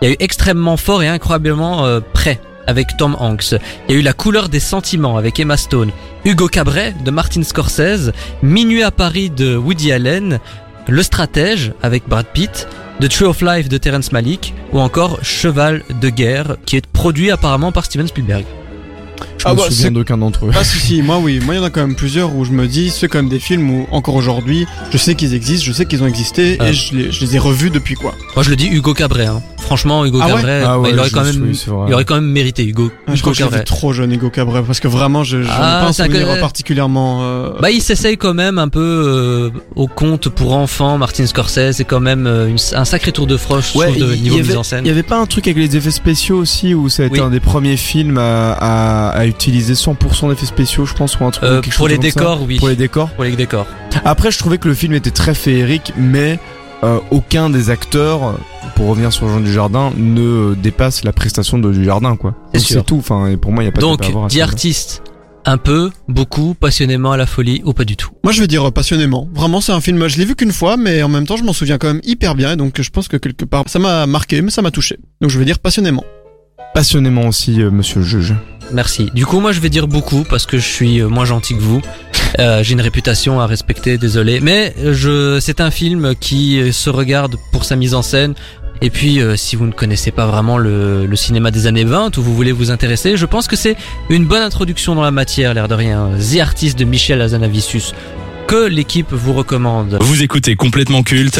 [0.00, 3.56] Il y a eu extrêmement fort et incroyablement euh, prêt avec Tom Hanks.
[3.88, 5.90] Il y a eu La couleur des sentiments avec Emma Stone.
[6.24, 8.12] Hugo Cabret de Martin Scorsese.
[8.42, 10.40] Minuit à Paris de Woody Allen.
[10.88, 12.68] Le stratège avec Brad Pitt.
[13.00, 17.30] The Tree of Life de Terrence Malick ou encore Cheval de guerre qui est produit
[17.30, 18.44] apparemment par Steven Spielberg.
[19.44, 20.50] Je Ah me bah, souviens d'aucun d'entre eux.
[20.54, 22.50] Ah si si, moi oui, moi il y en a quand même plusieurs où je
[22.52, 25.72] me dis, c'est quand même des films où encore aujourd'hui, je sais qu'ils existent, je
[25.72, 26.68] sais qu'ils ont existé Ah.
[26.70, 28.14] et je les, je les ai revus depuis quoi.
[28.36, 29.26] Moi je le dis Hugo Cabret.
[29.26, 29.42] Hein.
[29.58, 31.70] Franchement Hugo Ah ouais Cabret, Ah bah, ouais, il aurait quand me même, souviens, c'est
[31.70, 31.84] vrai.
[31.88, 32.90] il aurait quand même mérité Hugo.
[33.06, 35.88] Ah, je Hugo crois que trop jeune, Hugo Cabret, parce que vraiment, je, Ah, pas
[35.88, 36.40] un souvenir connaît.
[36.40, 37.20] particulièrement.
[37.22, 40.98] euh, Bah il s'essaye quand même un peu euh, au conte pour enfants.
[40.98, 44.36] Martin Scorsese c'est quand même euh, une- un sacré tour de froche trouve, de niveau
[44.36, 44.84] avait- mise en scène.
[44.84, 47.20] Il y avait pas un truc avec les effets spéciaux aussi où ça a été
[47.20, 47.26] Oui.
[47.26, 51.30] un des premiers films à, à, à utiliser 100% d'effets spéciaux, je pense, ou un
[51.30, 51.44] truc.
[51.44, 52.20] Euh, quelque pour chose les comme ça.
[52.20, 52.58] décors oui.
[52.58, 53.10] Pour les décors.
[53.10, 53.66] Pour les décors.
[54.04, 56.38] Après, je trouvais que le film était très féerique, mais
[56.82, 58.38] euh, aucun des acteurs,
[58.76, 62.34] pour revenir sur Jean Dujardin, ne dépasse la prestation de Dujardin, quoi.
[62.52, 62.80] C'est Donc, sûr.
[62.80, 62.96] C'est tout.
[62.98, 64.32] Enfin, et pour moi, il y a pas de Donc débat à avoir à The
[64.32, 64.52] ce niveau-là.
[64.52, 65.02] Artist
[65.46, 68.10] un peu, beaucoup, passionnément à la folie ou pas du tout?
[68.22, 69.28] Moi, je vais dire euh, passionnément.
[69.34, 70.06] Vraiment, c'est un film.
[70.08, 72.34] Je l'ai vu qu'une fois, mais en même temps, je m'en souviens quand même hyper
[72.34, 72.52] bien.
[72.52, 74.98] Et donc, je pense que quelque part, ça m'a marqué, mais ça m'a touché.
[75.20, 76.04] Donc, je vais dire passionnément.
[76.74, 78.34] Passionnément aussi, euh, monsieur le juge.
[78.72, 79.10] Merci.
[79.14, 81.60] Du coup, moi, je vais dire beaucoup parce que je suis euh, moins gentil que
[81.60, 81.80] vous.
[82.38, 84.40] Euh, J'ai une réputation à respecter, désolé.
[84.40, 88.34] Mais euh, je, c'est un film qui se regarde pour sa mise en scène.
[88.82, 92.22] Et puis, si vous ne connaissez pas vraiment le, le cinéma des années 20 ou
[92.22, 93.76] vous voulez vous intéresser, je pense que c'est
[94.10, 96.10] une bonne introduction dans la matière, l'air de rien.
[96.18, 97.94] The Artist de Michel Azanavicius,
[98.48, 99.96] que l'équipe vous recommande.
[100.00, 101.38] Vous écoutez complètement culte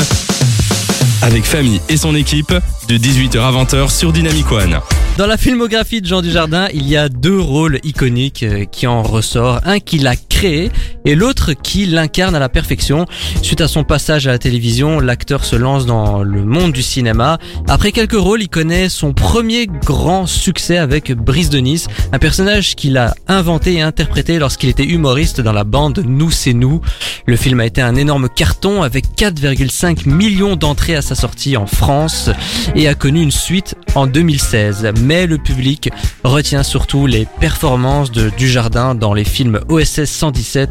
[1.24, 2.52] avec Famille et son équipe
[2.86, 4.78] de 18h à 20h sur Dynamic One.
[5.16, 9.02] Dans la filmographie de Jean Dujardin, il y a deux rôles iconiques euh, qui en
[9.02, 9.60] ressort.
[9.64, 10.72] Un qui l'a créé
[11.04, 13.06] et l'autre qui l'incarne à la perfection.
[13.40, 17.38] Suite à son passage à la télévision, l'acteur se lance dans le monde du cinéma.
[17.68, 22.74] Après quelques rôles, il connaît son premier grand succès avec Brice de Nice, un personnage
[22.74, 26.80] qu'il a inventé et interprété lorsqu'il était humoriste dans la bande Nous c'est nous.
[27.26, 31.66] Le film a été un énorme carton avec 4,5 millions d'entrées à sa sortie en
[31.66, 32.30] France
[32.74, 34.92] et a connu une suite en 2016.
[35.00, 35.90] Mais le public
[36.24, 40.70] retient surtout les performances de Dujardin dans les films OSS 117.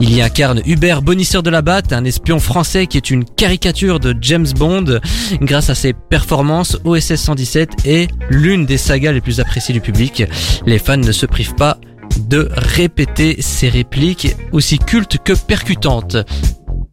[0.00, 4.00] Il y incarne Hubert Bonisseur de la Batte, un espion français qui est une caricature
[4.00, 5.00] de James Bond.
[5.40, 10.24] Grâce à ses performances, OSS 117 est l'une des sagas les plus appréciées du public.
[10.66, 11.78] Les fans ne se privent pas
[12.18, 16.16] de répéter ses répliques aussi cultes que percutantes.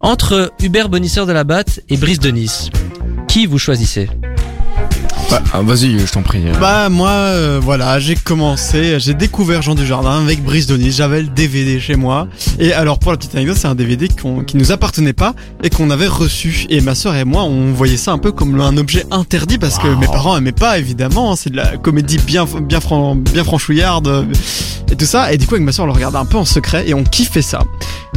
[0.00, 2.70] Entre Hubert Bonisseur de la Batte et Brice de Nice,
[3.28, 4.08] qui vous choisissez
[5.30, 6.42] Bah, ah, Vas-y, je t'en prie.
[6.58, 10.90] Bah moi, euh, voilà, j'ai commencé, j'ai découvert Jean Dujardin avec Brice Donis.
[10.92, 12.28] J'avais le DVD chez moi.
[12.58, 15.68] Et alors pour la petite anecdote, c'est un DVD qu'on- qui nous appartenait pas et
[15.68, 16.64] qu'on avait reçu.
[16.70, 19.78] Et ma sœur et moi, on voyait ça un peu comme un objet interdit parce
[19.78, 21.36] que mes parents aimaient pas évidemment.
[21.36, 24.26] C'est de la comédie bien bien fran- bien franchouillarde
[24.90, 25.30] et tout ça.
[25.32, 27.04] Et du coup, avec ma sœur, on le regardait un peu en secret et on
[27.04, 27.60] kiffait ça.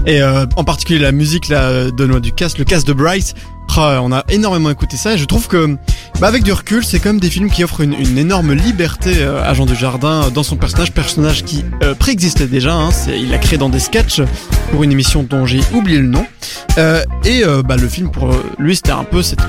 [0.06, 3.34] Et euh, en particulier la musique là de Noix du Casse, le casse de Bryce.
[3.76, 5.78] Ah, on a énormément écouté ça et je trouve que
[6.20, 9.44] bah avec du recul, c'est quand même des films qui offrent une, énorme liberté euh,
[9.44, 12.76] à Jean Dujardin euh, dans son personnage, personnage qui euh, préexistait déjà.
[12.76, 14.22] Hein, il l'a créé dans des sketchs
[14.72, 16.26] pour une émission dont j'ai oublié le nom.
[17.26, 19.40] Et bah, le film pour lui, c'était un peu cette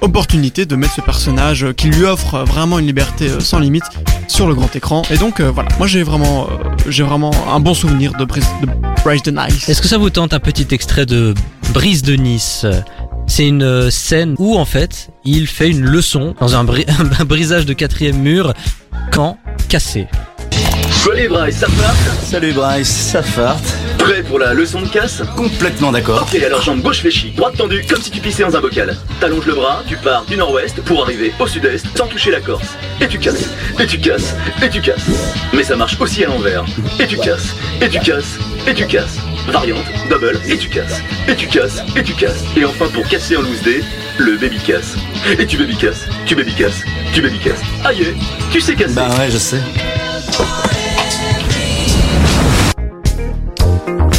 [0.00, 3.84] opportunité de mettre ce personnage qui lui offre vraiment une liberté sans limite
[4.26, 5.02] sur le grand écran.
[5.10, 6.48] Et donc voilà, moi j'ai vraiment,
[7.50, 8.68] un bon souvenir de Bryce de,
[9.04, 9.68] Bryce the Nice.
[9.68, 11.34] Est-ce que ça vous tente un petit extrait de
[11.74, 12.64] Brise de Nice?
[13.26, 16.86] C'est une euh, scène où en fait il fait une leçon dans un, bri-
[17.20, 18.52] un brisage de quatrième mur
[19.12, 20.06] quand cassé.
[20.90, 23.62] Salut Bryce, ça part Salut Bryce, ça farte.
[23.98, 25.22] Prêt pour la leçon de casse?
[25.36, 26.26] Complètement d'accord.
[26.32, 28.96] Ok, alors jambe gauche fléchie, droite tendue, comme si tu pissais dans un bocal.
[29.20, 32.66] T'allonges le bras, tu pars du nord-ouest pour arriver au sud-est sans toucher la Corse.
[33.00, 33.44] Et tu casses,
[33.78, 35.06] et tu casses, et tu casses.
[35.52, 36.64] Mais ça marche aussi à l'envers.
[36.98, 39.18] Et tu casses, et tu casses, et tu casses.
[39.48, 42.44] Variante, double, et tu casses, et tu casses, et tu casses.
[42.56, 43.80] Et enfin pour casser en loose day,
[44.18, 44.96] le baby casse.
[45.38, 46.82] Et tu baby casses, tu baby casses,
[47.12, 47.62] tu baby casses.
[47.84, 48.14] Aïe,
[48.50, 48.94] tu sais casser.
[48.94, 49.60] Bah ouais, je sais.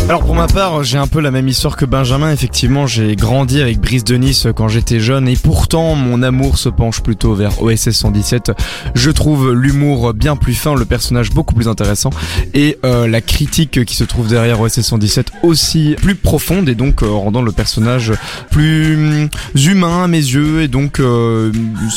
[0.10, 2.32] Alors pour ma part, j'ai un peu la même histoire que Benjamin.
[2.32, 6.70] Effectivement, j'ai grandi avec Brice de Nice quand j'étais jeune et pourtant mon amour se
[6.70, 8.54] penche plutôt vers OSS 117.
[8.96, 12.10] Je trouve l'humour bien plus fin, le personnage beaucoup plus intéressant
[12.54, 17.04] et euh, la critique qui se trouve derrière OSS 117 aussi plus profonde et donc
[17.04, 18.14] euh, rendant le personnage
[18.50, 21.52] plus hum, humain à mes yeux et donc euh,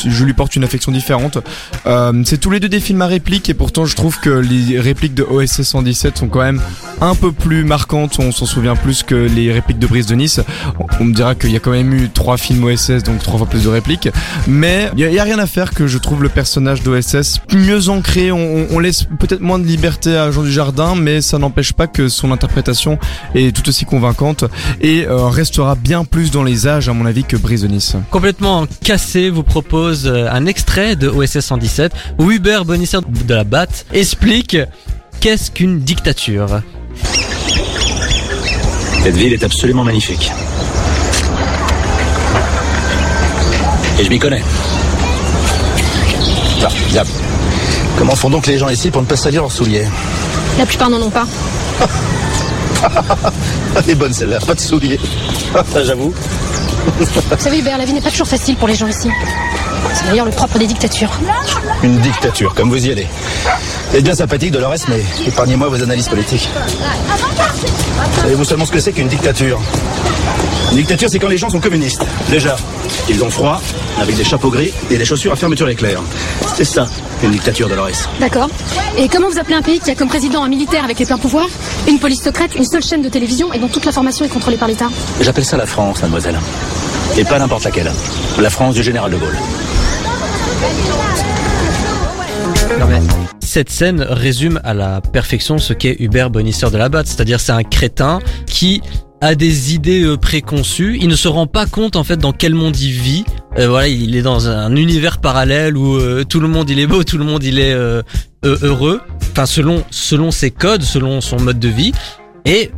[0.05, 1.37] je lui porte une affection différente.
[1.85, 4.81] Euh, c'est tous les deux des films à réplique et pourtant je trouve que les
[4.81, 6.61] répliques de OSS 117 sont quand même
[6.99, 10.41] un peu plus marquantes, on s'en souvient plus que les répliques de Brice de Nice.
[10.99, 13.47] On, me dira qu'il y a quand même eu trois films OSS, donc trois fois
[13.47, 14.09] plus de répliques.
[14.47, 18.31] Mais il y, a- rien à faire que je trouve le personnage d'OSS mieux ancré.
[18.31, 22.31] On, laisse peut-être moins de liberté à Jean Dujardin, mais ça n'empêche pas que son
[22.31, 22.97] interprétation
[23.35, 24.45] est tout aussi convaincante
[24.81, 27.95] et euh, restera bien plus dans les âges, à mon avis, que Brice de Nice.
[28.09, 33.43] Complètement cassé vous propose euh, un extrait de OSS 117 où Hubert Bonisseur de la
[33.43, 34.57] Batte explique
[35.19, 36.61] qu'est-ce qu'une dictature.
[39.03, 40.31] Cette ville est absolument magnifique.
[43.99, 44.43] Et je m'y connais.
[46.63, 46.67] Ah.
[47.97, 49.87] Comment font donc les gens ici pour ne pas salir leurs souliers
[50.59, 51.25] La plupart n'en ont pas.
[53.75, 54.99] Elle est bonne celle-là, pas de souliers.
[55.71, 56.13] Ça j'avoue.
[56.99, 57.05] Vous
[57.39, 59.09] savez, Hubert, la vie n'est pas toujours facile pour les gens ici.
[59.93, 61.11] C'est d'ailleurs le propre des dictatures.
[61.83, 63.07] Une dictature, comme vous y allez.
[63.91, 66.49] C'est bien sympathique Dolores, mais épargnez-moi vos analyses politiques.
[68.21, 69.59] Savez-vous seulement ce que c'est qu'une dictature?
[70.71, 72.05] Une dictature, c'est quand les gens sont communistes.
[72.29, 72.55] Déjà,
[73.09, 73.61] ils ont froid,
[73.99, 76.01] avec des chapeaux gris et des chaussures à fermeture éclair.
[76.55, 76.87] C'est ça,
[77.21, 78.07] une dictature, Dolores.
[78.19, 78.49] D'accord.
[78.97, 81.17] Et comment vous appelez un pays qui a comme président un militaire avec les pleins
[81.17, 81.49] pouvoirs,
[81.87, 84.69] une police secrète, une seule chaîne de télévision et dont toute l'information est contrôlée par
[84.69, 84.87] l'État?
[85.19, 86.39] J'appelle ça la France, mademoiselle.
[87.17, 87.91] Et pas n'importe laquelle.
[88.39, 89.37] La France du général de Gaulle.
[93.53, 97.51] Cette scène résume à la perfection ce qu'est Hubert Bonisseur de la Batte, c'est-à-dire c'est
[97.51, 98.81] un crétin qui
[99.19, 102.53] a des idées euh, préconçues, il ne se rend pas compte en fait dans quel
[102.53, 103.25] monde il vit.
[103.57, 106.87] Euh, voilà, il est dans un univers parallèle où euh, tout le monde il est
[106.87, 108.01] beau, tout le monde il est euh,
[108.41, 109.01] heureux,
[109.33, 111.91] enfin selon selon ses codes, selon son mode de vie
[112.45, 112.71] et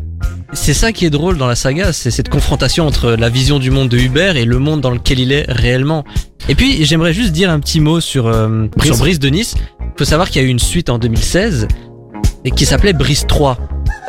[0.54, 3.72] c'est ça qui est drôle dans la saga, c'est cette confrontation entre la vision du
[3.72, 6.04] monde de Hubert et le monde dans lequel il est réellement.
[6.50, 8.92] Et puis j'aimerais juste dire un petit mot sur euh, Brice.
[8.92, 9.56] sur Brice de Nice.
[9.98, 11.68] Faut savoir qu'il y a eu une suite en 2016
[12.46, 13.58] et qui s'appelait Brice 3.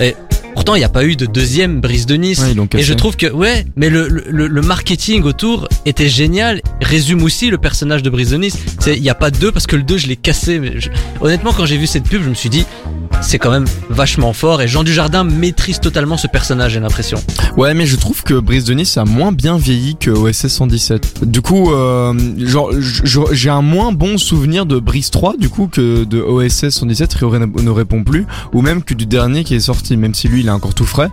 [0.01, 0.17] Et
[0.55, 2.41] pourtant il n'y a pas eu de deuxième Brice de Nice.
[2.41, 7.23] Ouais, Et je trouve que ouais, mais le, le, le marketing autour était génial, résume
[7.23, 8.57] aussi le personnage de Brice de Nice.
[8.81, 10.89] C'est il y a pas deux parce que le 2 je l'ai cassé mais je-
[11.21, 12.65] honnêtement quand j'ai vu cette pub, je me suis dit
[13.21, 17.23] c'est quand même vachement fort et Jean Dujardin maîtrise totalement ce personnage, j'ai l'impression.
[17.57, 21.25] Ouais, mais je trouve que Brice de Nice a moins bien vieilli que OSS 117.
[21.31, 22.71] Du coup, euh, genre,
[23.33, 27.39] j'ai un moins bon souvenir de Brice 3, du coup, que de OSS 117, Rio
[27.39, 30.49] ne répond plus, ou même que du dernier qui est sorti, même si lui, il
[30.49, 31.09] est encore tout frais.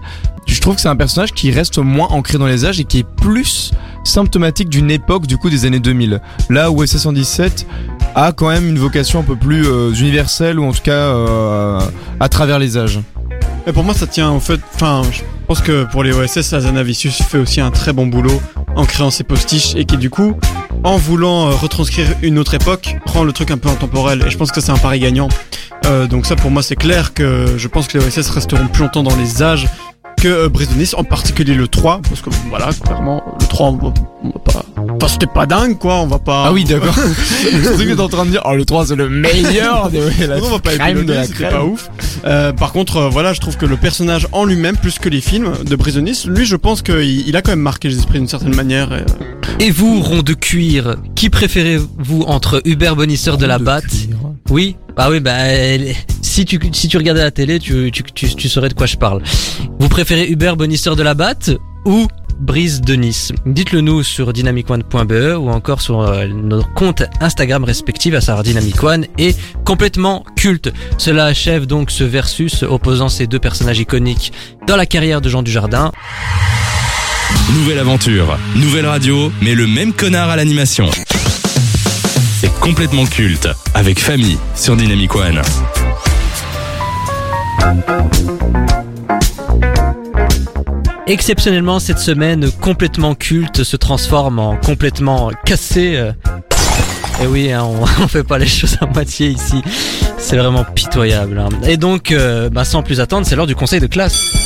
[0.46, 3.00] Je trouve que c'est un personnage qui reste moins ancré dans les âges et qui
[3.00, 3.72] est plus
[4.04, 6.22] symptomatique d'une époque, du coup, des années 2000.
[6.50, 7.65] Là où OSS 117
[8.15, 11.80] a quand même une vocation un peu plus euh, universelle, ou en tout cas, euh,
[12.20, 13.00] à travers les âges.
[13.65, 14.60] Et pour moi, ça tient au fait.
[15.54, 18.42] Pense que pour les OSS, Azanavicius fait aussi un très bon boulot
[18.74, 20.34] en créant ses postiches et qui, du coup,
[20.86, 24.24] en voulant euh, retranscrire une autre époque, rend le truc un peu intemporel.
[24.26, 25.28] Et je pense que c'est un pari gagnant.
[25.88, 28.84] Euh, donc, ça, pour moi, c'est clair que je pense que les OSS resteront plus
[28.84, 29.68] longtemps dans les âges
[30.22, 33.68] que euh, Brise de Nice, en particulier le 3, parce que voilà, clairement, le 3,
[33.70, 34.66] on va, on va pas.
[34.78, 36.44] Enfin, c'était pas dingue, quoi, on va pas.
[36.48, 36.94] Ah oui, d'accord.
[37.44, 40.46] Que t'es en train de dire, oh, le 3 c'est le meilleur des la Non,
[40.46, 41.50] on va pas crème de la crème.
[41.52, 41.90] pas ouf.
[42.26, 45.22] Euh, par contre, euh, voilà, je trouve que le personnage en lui-même, plus que les
[45.22, 48.28] films de Brisonis, lui, je pense qu'il il a quand même marqué les esprits d'une
[48.28, 48.94] certaine manière.
[48.94, 49.06] et, euh,
[49.60, 53.92] Et vous, rond de cuir, qui préférez-vous entre Hubert Bonisseur de la Batte
[54.52, 55.32] Oui Ah oui, bah
[56.22, 58.98] si tu si tu regardais la télé, tu, tu, tu, tu saurais de quoi je
[58.98, 59.22] parle.
[59.80, 61.52] Vous préférez Hubert Bonisseur de la Batte
[61.86, 62.08] ou
[62.40, 63.32] Brise de Nice?
[63.46, 68.84] Dites-le nous sur dynamicone.be ou encore sur euh, nos comptes Instagram respectifs, à savoir Dynamic
[68.84, 70.72] One et complètement culte.
[70.98, 74.34] Cela achève donc ce versus opposant ces deux personnages iconiques
[74.68, 75.92] dans la carrière de Jean Dujardin.
[77.54, 80.90] Nouvelle aventure, nouvelle radio, mais le même connard à l'animation.
[82.62, 85.41] Complètement culte, avec famille sur Dynamic One.
[91.08, 96.12] Exceptionnellement, cette semaine, complètement culte se transforme en complètement cassé.
[97.21, 99.62] Et oui, hein, on, on fait pas les choses à moitié ici.
[100.17, 101.39] C'est vraiment pitoyable.
[101.39, 101.50] hein.
[101.67, 104.41] Et donc, euh, bah, sans plus attendre, c'est l'heure du conseil de classe.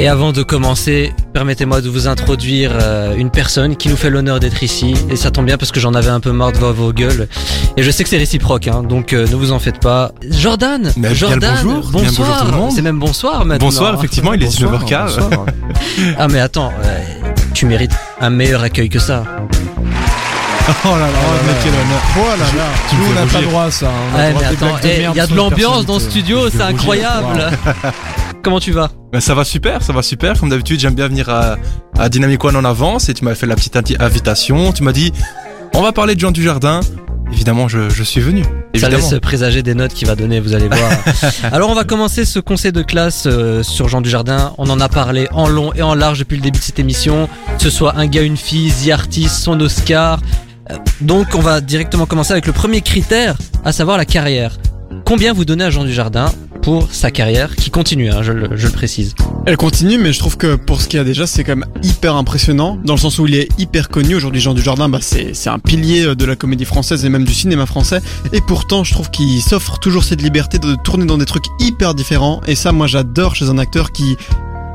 [0.00, 4.40] Et avant de commencer, permettez-moi de vous introduire euh, une personne qui nous fait l'honneur
[4.40, 4.94] d'être ici.
[5.10, 7.28] Et ça tombe bien parce que j'en avais un peu marre de voir vos gueules.
[7.76, 10.12] Et je sais que c'est réciproque, hein, donc euh, ne vous en faites pas.
[10.30, 12.72] Jordan Mais bien le Jordan bonjour, bien bonjour bonsoir tout le monde.
[12.74, 13.66] C'est même bonsoir maintenant.
[13.66, 15.18] Bonsoir, effectivement, il est 19h15.
[16.16, 16.98] Ah mais attends, euh,
[17.52, 19.22] tu mérites un meilleur accueil que ça.
[20.82, 21.08] Oh là là,
[21.46, 22.00] mais quel honneur.
[22.16, 22.68] Oh là là.
[22.88, 23.88] Tu Nous, on n'a pas droit à ça.
[23.88, 24.16] hein.
[24.16, 24.34] Ouais,
[24.82, 27.50] eh, il merde y a de l'ambiance dans ce studio, c'est incroyable.
[28.42, 28.88] Comment tu vas?
[29.12, 30.38] Bah, ça va super, ça va super.
[30.38, 31.56] Comme d'habitude, j'aime bien venir à,
[31.98, 34.72] à Dynamic One en avance et tu m'as fait la petite invitation.
[34.72, 35.12] Tu m'as dit,
[35.74, 36.80] on va parler de Jean Dujardin.
[37.32, 38.42] Évidemment, je, je suis venu.
[38.76, 40.90] Ça laisse présager des notes qu'il va donner, vous allez voir.
[41.52, 44.52] Alors on va commencer ce conseil de classe euh, sur Jean Dujardin.
[44.58, 47.28] On en a parlé en long et en large depuis le début de cette émission.
[47.56, 50.18] Que ce soit un gars, une fille, The Artist, son Oscar.
[50.70, 54.56] Euh, Donc on va directement commencer avec le premier critère, à savoir la carrière.
[55.04, 59.14] Combien vous donnez à Jean Dujardin pour sa carrière, qui continue, hein, je, le, précise.
[59.46, 61.68] Elle continue, mais je trouve que pour ce qu'il y a déjà, c'est quand même
[61.82, 64.14] hyper impressionnant, dans le sens où il est hyper connu.
[64.14, 67.24] Aujourd'hui, Jean Dujardin, bah, c'est, c'est un pilier euh, de la comédie française et même
[67.24, 68.00] du cinéma français.
[68.32, 71.94] Et pourtant, je trouve qu'il s'offre toujours cette liberté de tourner dans des trucs hyper
[71.94, 72.40] différents.
[72.46, 74.16] Et ça, moi, j'adore chez un acteur qui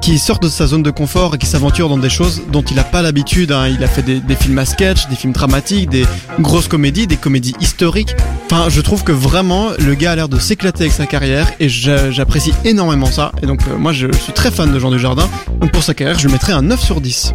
[0.05, 2.75] qui sort de sa zone de confort et qui s'aventure dans des choses dont il
[2.75, 3.51] n'a pas l'habitude.
[3.51, 3.67] hein.
[3.67, 6.05] Il a fait des, films à sketch, des films dramatiques, des
[6.39, 8.15] grosses comédies, des comédies historiques.
[8.45, 11.69] Enfin, je trouve que vraiment, le gars a l'air de s'éclater avec sa carrière et
[11.69, 13.31] j'a- j'apprécie énormément ça.
[13.41, 15.27] Et donc, euh, moi, je suis très fan de Jean Dujardin.
[15.59, 17.33] Donc, pour sa carrière, je lui mettrais un 9 sur 10.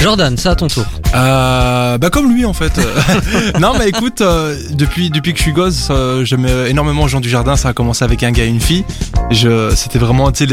[0.00, 0.84] Jordan, c'est à ton tour.
[1.14, 2.80] Euh, bah comme lui en fait.
[3.60, 7.56] non mais écoute, euh, depuis depuis que je suis gosse, euh, j'aime énormément Jean Dujardin.
[7.56, 8.84] Ça a commencé avec un gars et une fille.
[9.30, 10.46] Je, c'était vraiment tu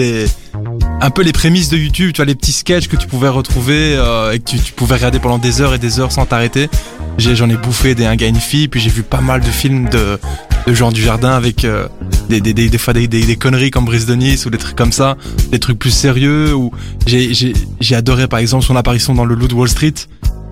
[1.01, 3.95] un peu les prémices de YouTube, tu vois les petits sketchs que tu pouvais retrouver
[3.95, 6.69] euh, et que tu, pouvais regarder pendant des heures et des heures sans t'arrêter.
[7.17, 9.49] J'en ai bouffé des un gars et une fille, puis j'ai vu pas mal de
[9.49, 10.19] films de
[10.67, 11.87] de Jean Dujardin avec euh,
[12.29, 14.57] des, des, des, des fois des, des, des conneries comme Brice de Nice ou des
[14.57, 15.15] trucs comme ça,
[15.51, 16.53] des trucs plus sérieux.
[16.55, 16.71] Ou
[17.05, 19.93] j'ai, j'ai, j'ai adoré par exemple son apparition dans le Loup de Wall Street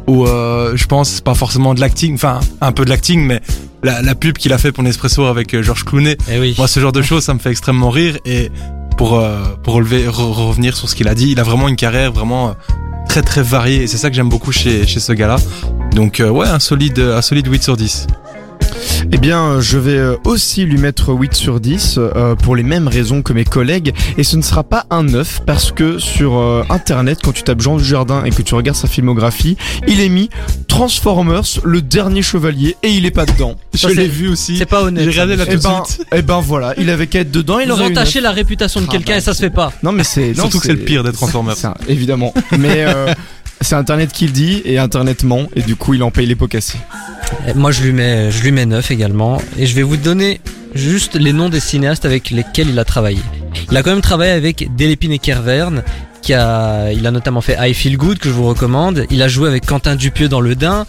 [0.05, 3.41] où euh, je pense pas forcément de l'acting, enfin un peu de l'acting, mais
[3.83, 6.17] la, la pub qu'il a fait pour Nespresso avec euh, Georges Clooney.
[6.31, 6.55] Eh oui.
[6.57, 8.17] Moi, ce genre de choses, ça me fait extrêmement rire.
[8.25, 8.51] Et
[8.97, 11.75] pour euh, pour relever, re- revenir sur ce qu'il a dit, il a vraiment une
[11.77, 12.53] carrière vraiment
[13.09, 13.83] très très variée.
[13.83, 15.37] Et c'est ça que j'aime beaucoup chez chez ce gars-là.
[15.95, 18.07] Donc euh, ouais, un solide un solide 8 sur 10.
[19.11, 22.63] Eh bien, euh, je vais euh, aussi lui mettre 8 sur 10 euh, pour les
[22.63, 23.93] mêmes raisons que mes collègues.
[24.17, 27.61] Et ce ne sera pas un 9 parce que sur euh, internet, quand tu tapes
[27.61, 29.57] Jean Dujardin et que tu regardes sa filmographie,
[29.87, 30.29] il est mis
[30.67, 33.55] Transformers, le dernier chevalier, et il est pas dedans.
[33.73, 34.57] Je c'est- l'ai vu aussi.
[34.57, 35.03] C'est pas honnête.
[35.03, 36.07] J'ai regardé la Eh tout de ben, suite.
[36.13, 38.81] eh ben voilà, il avait qu'à être dedans, il Ils aurait ont taché la réputation
[38.81, 39.71] de Ah quelqu'un bah, et ça se fait pas.
[39.83, 41.55] Non mais c'est non, Surtout que c'est le pire des Transformers.
[41.87, 42.33] évidemment.
[42.57, 43.13] Mais euh,
[43.63, 46.35] c'est internet qui le dit et internet ment et du coup il en paye les
[46.35, 46.79] pots cassés.
[47.55, 49.41] Moi, je lui mets, je lui mets 9 également.
[49.57, 50.39] Et je vais vous donner
[50.73, 53.19] juste les noms des cinéastes avec lesquels il a travaillé.
[53.69, 55.83] Il a quand même travaillé avec Delépine et Kerverne,
[56.21, 59.05] qui a, il a notamment fait I Feel Good, que je vous recommande.
[59.11, 60.85] Il a joué avec Quentin Dupieux dans Le Dain.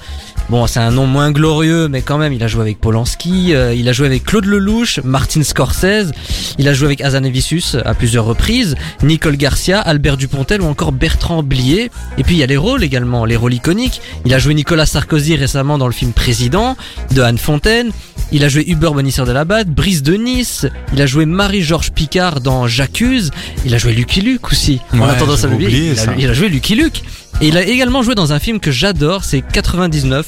[0.50, 3.72] Bon, c'est un nom moins glorieux, mais quand même, il a joué avec Polanski, euh,
[3.74, 6.12] il a joué avec Claude Lelouch, Martin Scorsese,
[6.58, 11.42] il a joué avec Azanavicius à plusieurs reprises, Nicole Garcia, Albert Dupontel ou encore Bertrand
[11.42, 11.90] Blier.
[12.18, 14.02] Et puis il y a les rôles également, les rôles iconiques.
[14.26, 16.76] Il a joué Nicolas Sarkozy récemment dans le film Président
[17.12, 17.90] de Anne Fontaine.
[18.30, 20.66] Il a joué Hubert Bonisseur de la Batte, Brice de Nice.
[20.92, 23.30] Il a joué Marie-Georges Picard dans J'accuse.
[23.64, 24.80] Il a joué Lucky Luke aussi.
[24.92, 25.92] On Ouais, a tendance à l'oublier.
[26.16, 27.02] Il, il a joué Lucky Luke.
[27.40, 30.26] Et il a également joué dans un film que j'adore, c'est 99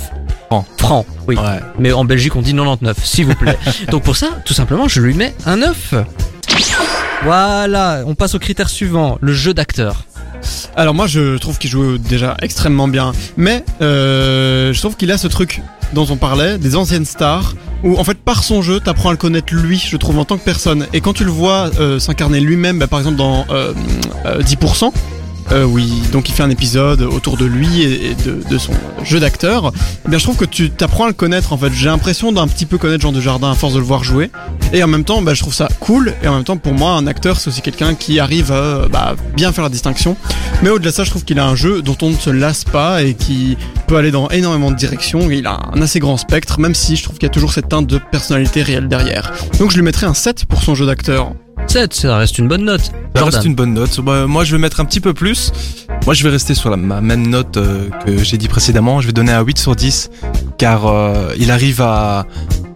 [0.49, 0.67] Francs.
[0.79, 1.07] francs.
[1.27, 1.37] Oui.
[1.37, 1.61] Ouais.
[1.79, 3.59] Mais en Belgique, on dit 99, s'il vous plaît.
[3.91, 5.95] Donc pour ça, tout simplement, je lui mets un 9.
[7.25, 10.05] Voilà, on passe au critère suivant, le jeu d'acteur.
[10.77, 15.19] Alors moi je trouve qu'il joue déjà extrêmement bien, mais euh, je trouve qu'il a
[15.19, 19.09] ce truc dont on parlait, des anciennes stars, où en fait par son jeu t'apprends
[19.09, 21.71] à le connaître lui, je trouve en tant que personne, et quand tu le vois
[21.81, 23.73] euh, s'incarner lui-même, bah, par exemple dans euh,
[24.27, 24.93] euh, 10%,
[25.53, 28.73] euh, oui, donc il fait un épisode autour de lui et, de, son
[29.05, 29.73] jeu d'acteur.
[30.05, 31.53] Eh bien, je trouve que tu t'apprends à le connaître.
[31.53, 33.85] En fait, j'ai l'impression d'un petit peu connaître Jean de Jardin à force de le
[33.85, 34.31] voir jouer.
[34.73, 36.15] Et en même temps, bah, je trouve ça cool.
[36.23, 39.15] Et en même temps, pour moi, un acteur, c'est aussi quelqu'un qui arrive à bah,
[39.37, 40.17] bien faire la distinction.
[40.63, 42.65] Mais au-delà de ça, je trouve qu'il a un jeu dont on ne se lasse
[42.65, 45.31] pas et qui peut aller dans énormément de directions.
[45.31, 47.69] Il a un assez grand spectre, même si je trouve qu'il y a toujours cette
[47.69, 49.33] teinte de personnalité réelle derrière.
[49.59, 51.35] Donc, je lui mettrais un 7 pour son jeu d'acteur.
[51.67, 52.83] 7, ça reste une bonne note.
[52.83, 53.35] Ça Jordan.
[53.35, 54.01] reste une bonne note.
[54.01, 55.53] Bah, moi, je vais mettre un petit peu plus.
[56.05, 59.01] Moi, je vais rester sur la, ma même note euh, que j'ai dit précédemment.
[59.01, 60.11] Je vais donner un 8 sur 10,
[60.59, 62.27] car euh, il arrive à,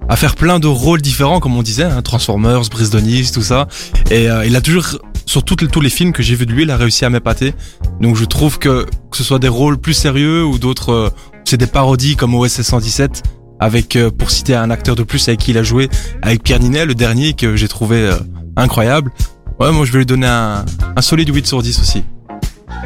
[0.09, 2.63] à faire plein de rôles différents, comme on disait, hein, Transformers,
[3.03, 3.69] Nice, tout ça.
[4.11, 6.65] Et euh, il a toujours, sur toutes tous les films que j'ai vus de lui,
[6.65, 7.55] il a réussi à m'épater.
[8.01, 11.11] Donc, je trouve que que ce soit des rôles plus sérieux ou d'autres, euh,
[11.45, 13.23] c'est des parodies comme OSS 117.
[13.63, 15.91] Avec, euh, pour citer un acteur de plus avec qui il a joué,
[16.23, 18.15] avec Pierre Ninet, le dernier que j'ai trouvé euh,
[18.61, 19.11] incroyable.
[19.59, 20.65] Ouais, moi je vais lui donner un,
[20.97, 22.05] un solide 8 sur 10 aussi.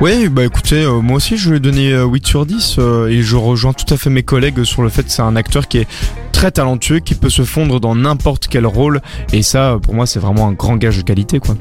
[0.00, 3.22] Oui, bah écoutez, euh, moi aussi je vais donner euh, 8 sur 10 euh, et
[3.22, 5.78] je rejoins tout à fait mes collègues sur le fait que c'est un acteur qui
[5.78, 5.88] est
[6.32, 9.00] très talentueux, qui peut se fondre dans n'importe quel rôle
[9.32, 11.56] et ça euh, pour moi c'est vraiment un grand gage de qualité quoi.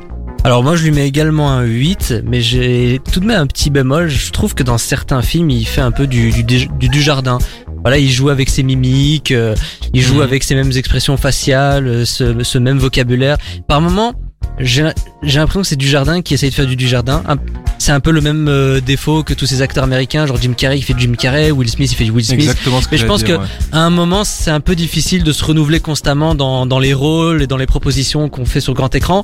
[0.45, 3.69] Alors moi je lui mets également un 8, mais j'ai tout de même un petit
[3.69, 4.09] bémol.
[4.09, 7.37] Je trouve que dans certains films, il fait un peu du, du, du, du jardin.
[7.83, 9.55] Voilà, il joue avec ses mimiques, euh,
[9.93, 10.21] il joue Mhm.
[10.21, 13.37] avec ses mêmes expressions faciales, euh, ce, ce même vocabulaire.
[13.67, 14.13] Par moment,
[14.59, 14.83] j'ai
[15.23, 17.23] l'impression que c'est du jardin qui essaye de faire du du jardin.
[17.79, 20.77] C'est un peu le même euh, défaut que tous ces acteurs américains, genre Jim Carrey
[20.77, 22.39] il fait du Jim Carrey, Will Smith il fait du Will Smith.
[22.39, 23.47] Exactement ce que Mais je pense dire, que- ouais.
[23.71, 27.41] À un moment, c'est un peu difficile de se renouveler constamment dans, dans les rôles
[27.41, 29.23] et dans les propositions qu'on fait sur le grand écran.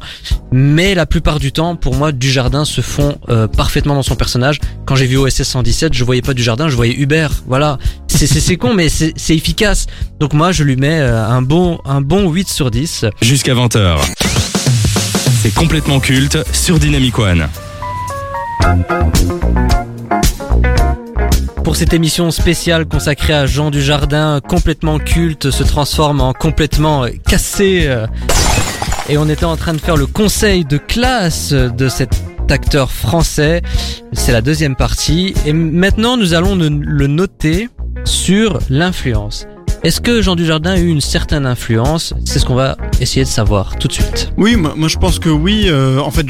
[0.51, 4.59] Mais la plupart du temps, pour moi, Dujardin se fond euh, parfaitement dans son personnage.
[4.86, 7.32] Quand j'ai vu OSS 117, je voyais pas Dujardin, je voyais Hubert.
[7.47, 7.78] Voilà.
[8.07, 9.86] C'est, con, mais c'est, c'est efficace.
[10.20, 13.05] Donc moi, je lui mets euh, un bon, un bon 8 sur 10.
[13.22, 13.99] Jusqu'à 20h.
[15.42, 17.48] C'est complètement culte sur Dynamic One.
[21.64, 27.90] Pour cette émission spéciale consacrée à Jean Dujardin, complètement culte, se transforme en complètement cassé.
[29.08, 33.62] Et on était en train de faire le conseil de classe de cet acteur français.
[34.12, 35.34] C'est la deuxième partie.
[35.46, 37.70] Et maintenant, nous allons le noter
[38.04, 39.48] sur l'influence.
[39.82, 42.14] Est-ce que Jean Dujardin a eu une certaine influence?
[42.26, 44.34] C'est ce qu'on va essayer de savoir tout de suite.
[44.36, 45.68] Oui, moi, je pense que oui.
[45.68, 46.26] euh, en fait,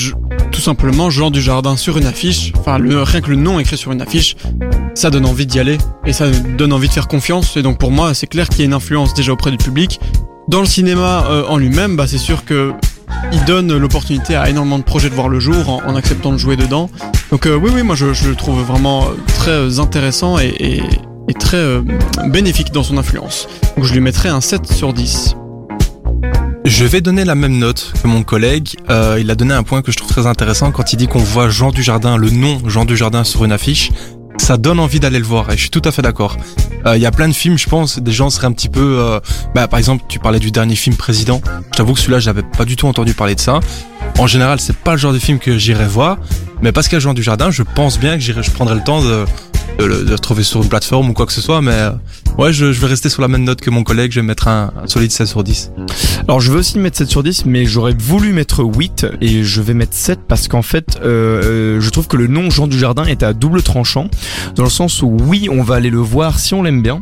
[0.52, 3.92] tout simplement, Jean du Jardin sur une affiche, enfin rien que le nom écrit sur
[3.92, 4.36] une affiche,
[4.94, 7.58] ça donne envie d'y aller et ça donne envie de faire confiance.
[7.58, 10.00] Et donc pour moi, c'est clair qu'il y a une influence déjà auprès du public.
[10.48, 12.72] Dans le cinéma euh, en lui-même, bah, c'est sûr que
[13.32, 16.56] il donne l'opportunité à énormément de projets de voir le jour en, acceptant de jouer
[16.56, 16.90] dedans.
[17.32, 20.84] Donc euh, oui, oui, moi je, le trouve vraiment très intéressant et-
[21.30, 21.82] et très euh,
[22.26, 23.48] bénéfique dans son influence.
[23.78, 25.36] Donc je lui mettrais un 7 sur 10.
[26.66, 28.76] Je vais donner la même note que mon collègue.
[28.90, 31.20] Euh, il a donné un point que je trouve très intéressant quand il dit qu'on
[31.20, 33.92] voit Jean Dujardin, le nom Jean Dujardin sur une affiche.
[34.38, 36.38] Ça donne envie d'aller le voir et je suis tout à fait d'accord.
[36.86, 38.98] Euh, Il y a plein de films, je pense, des gens seraient un petit peu...
[39.00, 39.20] euh,
[39.54, 41.42] bah, par exemple, tu parlais du dernier film Président.
[41.76, 43.60] J'avoue que celui-là, j'avais pas du tout entendu parler de ça.
[44.18, 46.18] En général, c'est pas le genre de film que j'irais voir,
[46.62, 49.02] mais parce qu'il y a Jean Dujardin, je pense bien que je prendrai le temps
[49.02, 49.26] de,
[49.80, 51.62] de, le- de le trouver sur une plateforme ou quoi que ce soit.
[51.62, 51.92] Mais euh,
[52.38, 54.48] Ouais, je, je vais rester sur la même note que mon collègue, je vais mettre
[54.48, 55.72] un, un solide 16 sur 10.
[56.28, 59.62] Alors je veux aussi mettre 7 sur 10 mais j'aurais voulu mettre 8 et je
[59.62, 61.42] vais mettre 7 parce qu'en fait euh,
[61.78, 64.10] euh, je trouve que le nom Jean Dujardin est à double tranchant
[64.56, 67.02] dans le sens où oui on va aller le voir si on l'aime bien.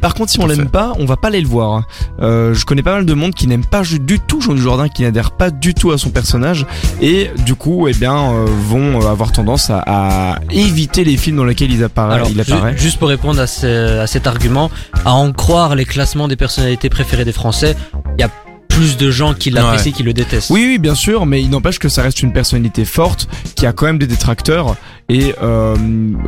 [0.00, 1.84] Par contre si on l'aime pas on va pas aller le voir.
[2.20, 5.02] Euh, je connais pas mal de monde qui n'aime pas du tout Jean Dujardin qui
[5.02, 6.66] n'adhère pas du tout à son personnage
[7.00, 11.36] et du coup eh bien euh, vont euh, avoir tendance à, à éviter les films
[11.38, 12.76] dans lesquels il apparaît, Alors, il ju- apparaît.
[12.76, 14.70] juste pour répondre à, ce- à cet argument,
[15.04, 17.76] à en croire les classements des personnalités préférées des Français,
[18.18, 18.30] il y a
[18.68, 20.50] plus de gens qui l'apprécient qui le détestent.
[20.50, 23.72] Oui, oui, bien sûr, mais il n'empêche que ça reste une personnalité forte qui a
[23.72, 24.76] quand même des détracteurs.
[25.08, 25.76] Et euh,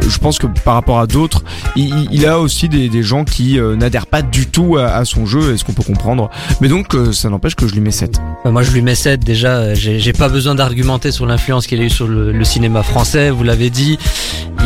[0.09, 1.43] je pense que par rapport à d'autres,
[1.74, 5.05] il, il- a aussi des, des gens qui euh, n'adhèrent pas du tout à, à
[5.05, 6.30] son jeu, et ce qu'on peut comprendre?
[6.61, 8.20] Mais donc, euh, ça n'empêche que je lui mets 7.
[8.47, 9.74] Euh, Moi, je lui mets 7 déjà.
[9.74, 13.30] J'ai j'ai pas besoin d'argumenter sur l'influence qu'il a eu sur le, le cinéma français.
[13.30, 13.99] Vous l'avez dit,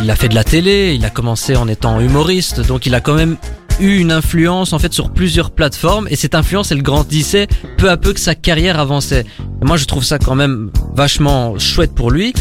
[0.03, 0.95] il a fait de la télé.
[0.95, 3.37] Il a commencé en étant humoriste, donc il a quand même
[3.81, 6.07] eu une influence en fait sur plusieurs plateformes.
[6.11, 7.47] Et cette influence, elle grandissait
[7.79, 9.25] peu à peu que sa carrière avançait.
[9.61, 12.33] Et moi, je trouve ça quand même vachement chouette pour lui.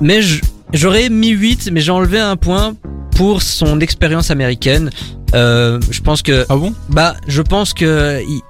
[0.00, 0.40] Mais je-
[0.72, 2.74] j'aurais mis 8, mais j'ai enlevé un point
[3.16, 4.90] pour son expérience américaine.
[5.34, 6.72] Euh, je pense que Ah bon?
[6.88, 8.40] Bah, je pense que il,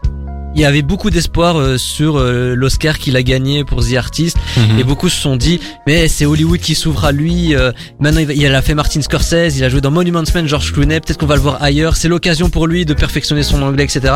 [0.55, 4.37] il y avait beaucoup d'espoir euh, sur euh, l'Oscar qu'il a gagné pour The Artist
[4.57, 4.79] Mhm.
[4.81, 7.55] et beaucoup se sont dit mais c'est Hollywood qui s'ouvre à lui.
[7.55, 10.47] euh, maintenant il, va- il a fait Martin Scorsese, il a joué dans Monuments Men,
[10.49, 11.01] George Clooney.
[11.01, 11.97] Peut-être qu'on va le voir ailleurs.
[11.97, 14.15] C'est l'occasion pour lui de perfectionner son anglais, etc.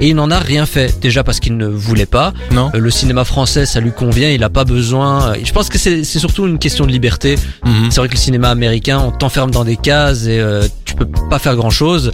[0.00, 0.98] Et il n'en a rien fait.
[1.00, 2.32] Déjà parce qu'il ne voulait pas.
[2.50, 4.28] Non Euh, le cinéma français, ça lui convient.
[4.30, 5.32] Il a pas besoin.
[5.42, 7.36] Je pense que c'est c'est surtout une question de liberté.
[7.64, 7.90] Mhm.
[7.90, 10.62] C'est vrai que le cinéma américain, on t'enferme dans des cases et euh,
[10.92, 12.12] tu peux pas faire grand chose.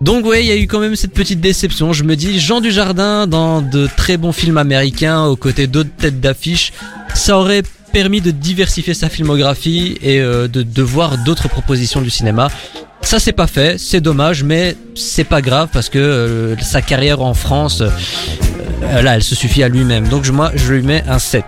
[0.00, 1.92] Donc ouais, il y a eu quand même cette petite déception.
[1.92, 6.20] Je me dis, Jean Dujardin dans de très bons films américains aux côtés d'autres têtes
[6.20, 6.72] d'affiche,
[7.14, 7.62] ça aurait
[7.92, 12.48] permis de diversifier sa filmographie et euh, de, voir d'autres propositions du cinéma.
[13.02, 17.20] Ça c'est pas fait, c'est dommage, mais c'est pas grave parce que euh, sa carrière
[17.20, 20.08] en France, euh, là, elle se suffit à lui-même.
[20.08, 21.44] Donc moi, je lui mets un 7.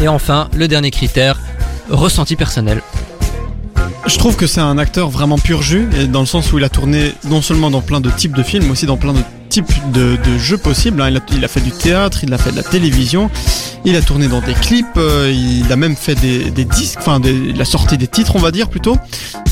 [0.00, 1.38] Et enfin, le dernier critère,
[1.88, 2.82] ressenti personnel.
[4.06, 6.64] Je trouve que c'est un acteur vraiment pur jus, et dans le sens où il
[6.64, 9.20] a tourné non seulement dans plein de types de films, mais aussi dans plein de
[9.46, 11.00] types de, de jeux possibles.
[11.00, 11.10] hein.
[11.32, 13.30] Il, a, fait du théâtre, il a fait de la télévision,
[13.84, 17.60] il a tourné dans des clips, euh, il a même fait des, disques, enfin il
[17.60, 18.96] a sorti des titres on va dire plutôt.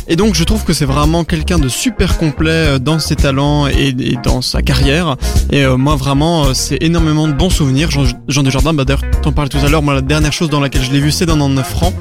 [0.09, 3.67] Et donc je trouve que c'est vraiment quelqu'un de super complet euh, dans ses talents
[3.67, 3.93] et,
[4.23, 5.17] dans sa carrière.
[5.51, 7.91] Et euh, moi vraiment c'est énormément de bons souvenirs.
[7.91, 10.61] Jean, Jean Dujardin, bah d'ailleurs t'en parlais tout à l'heure, moi la dernière chose dans
[10.61, 11.95] laquelle je l'ai vu c'est dans 99 francs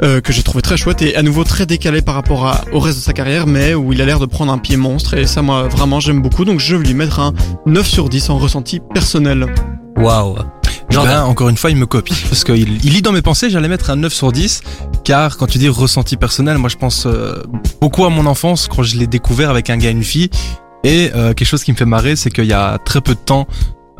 [0.00, 3.02] que j'ai trouvé très chouette et à nouveau très décalé par rapport au reste de
[3.02, 5.68] sa carrière, mais où il a l'air de prendre un pied monstre et ça moi
[5.68, 7.29] vraiment j'aime beaucoup, donc je vais lui mettre un
[7.66, 9.46] 9 sur 10 en ressenti personnel.
[9.96, 10.36] Waouh.
[11.04, 12.14] Ben, encore une fois, il me copie.
[12.28, 14.62] Parce qu'il il lit dans mes pensées, j'allais mettre un 9 sur 10.
[15.04, 17.42] Car quand tu dis ressenti personnel, moi je pense euh,
[17.80, 20.30] beaucoup à mon enfance quand je l'ai découvert avec un gars et une fille.
[20.84, 23.20] Et euh, quelque chose qui me fait marrer, c'est qu'il y a très peu de
[23.20, 23.46] temps,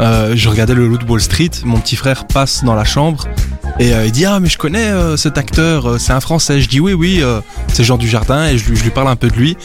[0.00, 3.26] euh, je regardais le de Wall Street, mon petit frère passe dans la chambre
[3.78, 6.60] et euh, il dit ah mais je connais euh, cet acteur, euh, c'est un Français.
[6.62, 9.16] Je dis oui oui, euh, c'est Jean Dujardin et je, lui- je lui parle un
[9.16, 9.58] peu de lui.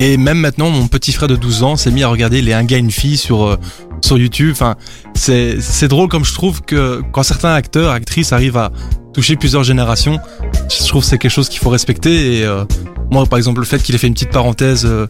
[0.00, 2.64] Et même maintenant, mon petit frère de 12 ans s'est mis à regarder les un
[2.64, 3.56] gars une fille sur euh,
[4.00, 4.52] sur YouTube.
[4.52, 4.76] Enfin,
[5.14, 8.70] c'est drôle comme je trouve que quand certains acteurs, actrices arrivent à
[9.12, 10.20] toucher plusieurs générations,
[10.68, 12.38] je trouve que c'est quelque chose qu'il faut respecter.
[12.38, 12.64] Et euh,
[13.10, 15.08] moi, par exemple, le fait qu'il ait fait une petite parenthèse euh,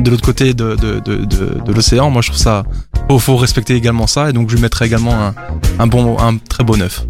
[0.00, 2.64] de l'autre côté de de de, de, de l'océan, moi je trouve ça
[3.10, 4.28] faut, faut respecter également ça.
[4.28, 5.34] Et donc je lui mettrai également un
[5.78, 7.06] un bon un très beau neuf.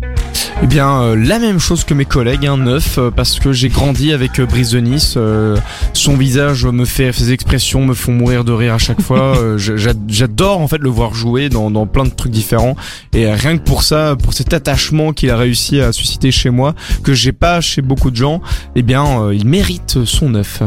[0.60, 3.68] Eh bien, euh, la même chose que mes collègues, un neuf, euh, parce que j'ai
[3.68, 5.14] grandi avec euh, Brise de Nice.
[5.16, 5.56] euh,
[5.92, 9.36] son visage me fait, ses expressions me font mourir de rire à chaque fois.
[9.38, 12.74] euh, j'a- j'a- J'adore en fait le voir jouer dans, dans plein de trucs différents.
[13.14, 16.50] Et euh, rien que pour ça, pour cet attachement qu'il a réussi à susciter chez
[16.50, 18.42] moi, que j'ai pas chez beaucoup de gens,
[18.74, 20.60] eh bien, euh, il mérite son neuf.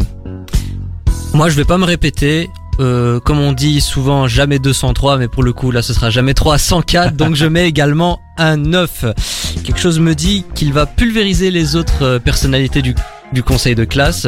[1.33, 2.49] Moi, je vais pas me répéter.
[2.79, 6.33] Euh, comme on dit souvent, jamais 203, mais pour le coup, là, ce sera jamais
[6.33, 7.15] 304.
[7.15, 9.05] donc, je mets également un 9.
[9.63, 12.95] Quelque chose me dit qu'il va pulvériser les autres euh, personnalités du,
[13.33, 14.27] du conseil de classe.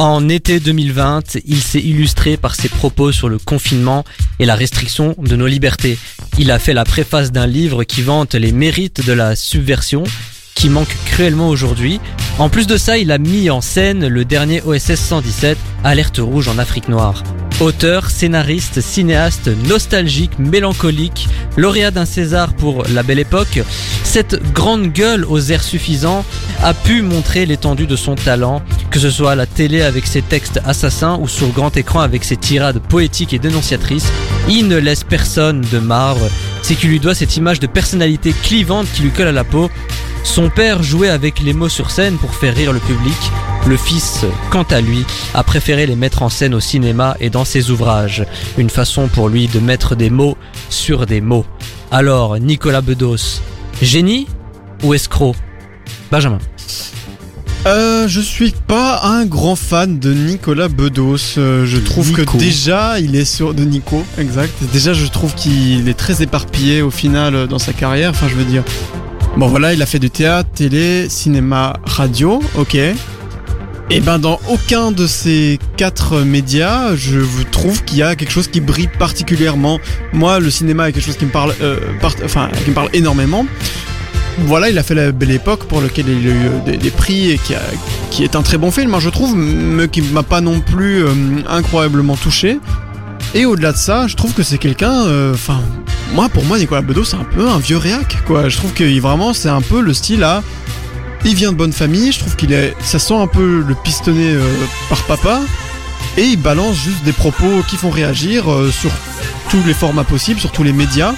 [0.00, 4.02] En été 2020, il s'est illustré par ses propos sur le confinement
[4.38, 5.98] et la restriction de nos libertés.
[6.38, 10.04] Il a fait la préface d'un livre qui vante les mérites de la subversion
[10.60, 12.00] qui manque cruellement aujourd'hui.
[12.38, 16.48] En plus de ça, il a mis en scène le dernier OSS 117, Alerte rouge
[16.48, 17.22] en Afrique noire.
[17.60, 23.60] Auteur, scénariste, cinéaste, nostalgique, mélancolique, lauréat d'un César pour La Belle Époque,
[24.04, 26.26] cette grande gueule aux airs suffisants
[26.62, 30.20] a pu montrer l'étendue de son talent, que ce soit à la télé avec ses
[30.20, 34.12] textes assassins ou sur grand écran avec ses tirades poétiques et dénonciatrices.
[34.50, 36.28] Il ne laisse personne de marbre,
[36.60, 39.70] c'est qu'il lui doit cette image de personnalité clivante qui lui colle à la peau.
[40.22, 43.16] Son père jouait avec les mots sur scène pour faire rire le public.
[43.66, 45.04] Le fils, quant à lui,
[45.34, 48.24] a préféré les mettre en scène au cinéma et dans ses ouvrages.
[48.56, 50.36] Une façon pour lui de mettre des mots
[50.68, 51.44] sur des mots.
[51.90, 53.40] Alors, Nicolas Bedos,
[53.82, 54.26] génie
[54.82, 55.34] ou escroc?
[56.10, 56.38] Benjamin.
[57.66, 61.36] Euh, je suis pas un grand fan de Nicolas Bedos.
[61.36, 62.32] Euh, je trouve Nico.
[62.32, 64.54] que déjà il est sur de Nico, exact.
[64.72, 68.10] Déjà, je trouve qu'il est très éparpillé au final euh, dans sa carrière.
[68.10, 68.64] Enfin, je veux dire,
[69.36, 72.76] bon voilà, il a fait du théâtre, télé, cinéma, radio, ok.
[73.92, 77.18] Et ben dans aucun de ces quatre médias, je
[77.50, 79.80] trouve qu'il y a quelque chose qui brille particulièrement.
[80.12, 81.80] Moi, le cinéma est quelque chose qui me parle, euh,
[82.92, 83.46] énormément.
[84.38, 87.32] Voilà, il a fait la belle époque pour lequel il a eu euh, des, prix
[87.32, 87.40] et
[88.10, 91.04] qui est un très bon film, hein, je trouve, mais qui m'a pas non plus
[91.04, 91.12] euh,
[91.48, 92.60] incroyablement touché.
[93.34, 95.60] Et au-delà de ça, je trouve que c'est quelqu'un, euh, enfin,
[96.14, 98.48] moi pour moi Nicolas Bedos c'est un peu un vieux réac, quoi.
[98.48, 100.42] Je trouve que vraiment c'est un peu le style à,
[101.24, 104.32] il vient de bonne famille, je trouve qu'il est, ça sent un peu le pistonné
[104.32, 104.42] euh,
[104.88, 105.40] par papa,
[106.16, 108.90] et il balance juste des propos qui font réagir euh, sur
[109.48, 111.14] tous les formats possibles, sur tous les médias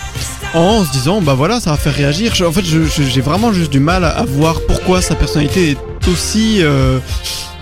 [0.52, 3.80] en se disant bah voilà ça va faire réagir en fait j'ai vraiment juste du
[3.80, 6.60] mal à voir pourquoi sa personnalité est aussi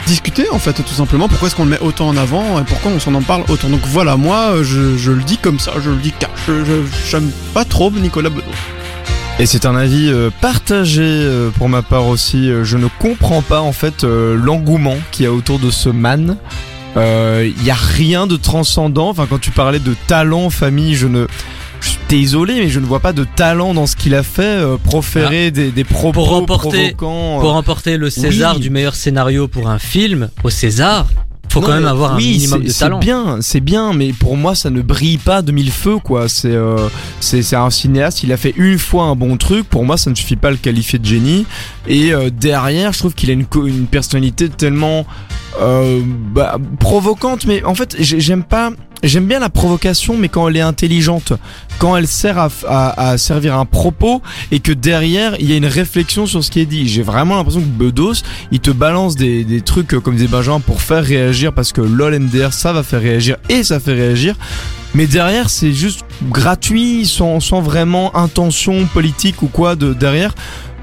[0.06, 2.90] discutée en fait tout simplement pourquoi est-ce qu'on le met autant en avant et pourquoi
[2.90, 3.68] on s'en en parle autant?
[3.68, 7.16] Donc voilà moi je, le dis comme ça je le dis cash je je-
[7.54, 8.44] pas trop Nicolas Bedos
[9.38, 12.50] Et c'est un avis euh, partagé euh, pour ma part aussi.
[12.50, 16.36] Euh, Je ne comprends pas en fait l'engouement qu'il y a autour de ce man.
[16.96, 19.08] Il y a rien de transcendant.
[19.10, 21.26] Enfin, quand tu parlais de talent, famille, je ne.
[22.10, 24.42] Isolé, mais je ne vois pas de talent dans ce qu'il a fait.
[24.42, 27.38] euh, proférer des, des propos Pour remporter- provoquants.
[27.38, 27.40] euh.
[27.40, 28.60] Pour remporter le César oui.
[28.60, 31.06] du meilleur scénario pour un film, au César,
[31.48, 32.98] faut Non, quand même avoir oui, un minimum c'est- de c'est talent.
[33.00, 36.28] bien, c'est bien, mais pour moi ça ne brille pas de mille feux quoi.
[36.28, 36.88] C'est euh,
[37.20, 39.64] c'est c'est un cinéaste, il a fait une fois un bon truc.
[39.68, 41.46] Pour moi, ça ne suffit pas à le qualifier de génie.
[41.88, 43.46] Et euh, derrière, je trouve qu'il a une
[43.86, 45.06] personnalité tellement
[45.60, 46.00] euh,
[46.32, 47.44] bah, provocante.
[47.46, 48.70] Mais en fait, j'ai- j'aime pas.
[49.02, 51.32] J'aime bien la provocation, mais quand elle est intelligente,
[51.78, 54.20] quand elle sert à, à, à servir un propos
[54.52, 56.86] et que derrière il y a une réflexion sur ce qui est dit.
[56.86, 58.22] J'ai vraiment l'impression que Bedos,
[58.52, 62.18] il te balance des, des trucs comme des Benjamin pour faire réagir parce que lol
[62.18, 64.36] MDR ça va faire réagir et ça fait réagir.
[64.94, 70.34] Mais derrière c'est juste gratuit, sans, sans vraiment intention politique ou quoi de derrière.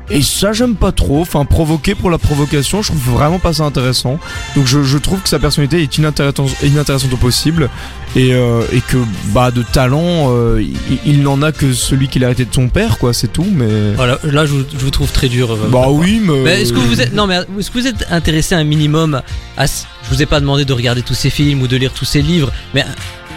[0.09, 3.63] Et ça j'aime pas trop, enfin provoquer pour la provocation, je trouve vraiment pas ça
[3.63, 4.19] intéressant.
[4.55, 7.69] Donc je, je trouve que sa personnalité est inintéressante, inintéressante au possible
[8.15, 8.97] et, euh, et que
[9.33, 12.69] bah de talent euh, il, il n'en a que celui qu'il a hérité de son
[12.69, 13.45] père quoi, c'est tout.
[13.51, 15.51] Mais Voilà, là je vous, je vous trouve très dur.
[15.51, 18.07] euh, bah oui, mais, Mais est-ce que vous êtes non mais est-ce que vous êtes
[18.09, 19.21] intéressé un minimum
[19.57, 22.05] à je vous ai pas demandé de regarder tous ces films ou de lire tous
[22.05, 22.85] ces livres mais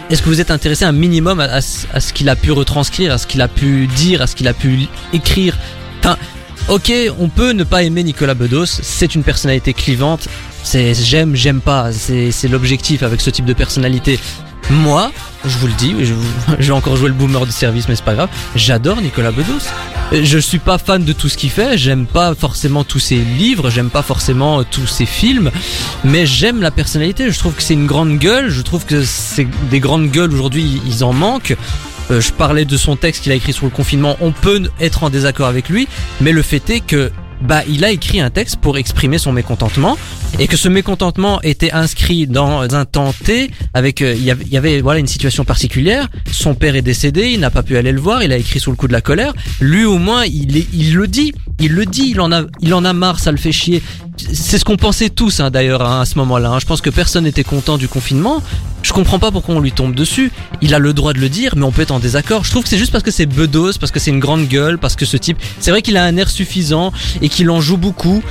[0.09, 2.51] est-ce que vous êtes intéressé un minimum à, à ce- à ce qu'il a pu
[2.53, 5.57] retranscrire, à ce qu'il a pu dire, à ce qu'il a pu écrire?
[6.03, 6.17] Enfin,
[6.69, 10.27] OK, on peut ne pas aimer Nicolas Bedos, c'est une personnalité clivante,
[10.63, 14.19] c'est j'aime j'aime pas, c'est l'objectif avec ce type de personnalité.
[14.69, 15.11] Moi,
[15.45, 16.13] je vous le dis, je,
[16.59, 18.29] je vais encore jouer le boomer de service, mais c'est pas grave.
[18.55, 19.65] J'adore Nicolas Bedos.
[20.11, 21.77] Je suis pas fan de tout ce qu'il fait.
[21.77, 23.69] J'aime pas forcément tous ses livres.
[23.69, 25.51] J'aime pas forcément euh, tous ses films.
[26.03, 27.31] Mais j'aime la personnalité.
[27.31, 28.49] Je trouve que c'est une grande gueule.
[28.49, 30.81] Je trouve que c'est des grandes gueules aujourd'hui.
[30.85, 31.55] Ils en manquent.
[32.11, 34.17] Euh, je parlais de son texte qu'il a écrit sur le confinement.
[34.19, 35.87] On peut être en désaccord avec lui,
[36.19, 37.11] mais le fait est que
[37.43, 39.97] bah il a écrit un texte pour exprimer son mécontentement
[40.39, 44.81] et que ce mécontentement était inscrit dans un temps T avec euh, il y avait,
[44.81, 46.09] voilà une situation particulière.
[46.31, 48.71] Son père est décédé il n'a pas pu aller le voir il a écrit sous
[48.71, 49.33] le coup de la colère.
[49.59, 52.93] Lui au moins il le dit il le dit il en a il en a
[52.93, 53.81] marre ça le fait chier
[54.17, 56.59] c'est ce qu'on pensait tous hein, d'ailleurs hein, à ce moment-là hein.
[56.59, 58.41] je pense que personne n'était content du confinement
[58.83, 60.31] je comprends pas pourquoi on lui tombe dessus
[60.61, 62.63] il a le droit de le dire mais on peut être en désaccord je trouve
[62.63, 65.05] que c'est juste parce que c'est bedos parce que c'est une grande gueule parce que
[65.05, 66.91] ce type c'est vrai qu'il a un air suffisant
[67.21, 68.21] et qu'il en joue beaucoup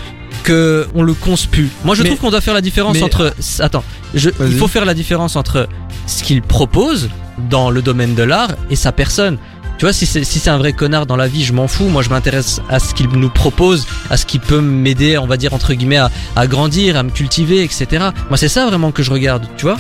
[0.43, 1.69] que on le conspue.
[1.85, 4.69] Moi je Mais- trouve qu'on doit faire la différence mais- entre attends, je, il faut
[4.69, 5.69] faire la différence entre
[6.07, 7.11] ce qu'il propose
[7.51, 9.39] dans le domaine de l'art et sa personne.
[9.81, 11.89] Tu vois, si c'est un vrai connard dans la vie, je m'en fous.
[11.89, 15.39] Moi, je m'intéresse à ce qu'il nous propose, à ce qui peut m'aider, on va
[15.39, 17.87] dire entre guillemets, à, à grandir, à me cultiver, etc.
[18.29, 19.47] Moi, c'est ça vraiment que je regarde.
[19.57, 19.79] Tu vois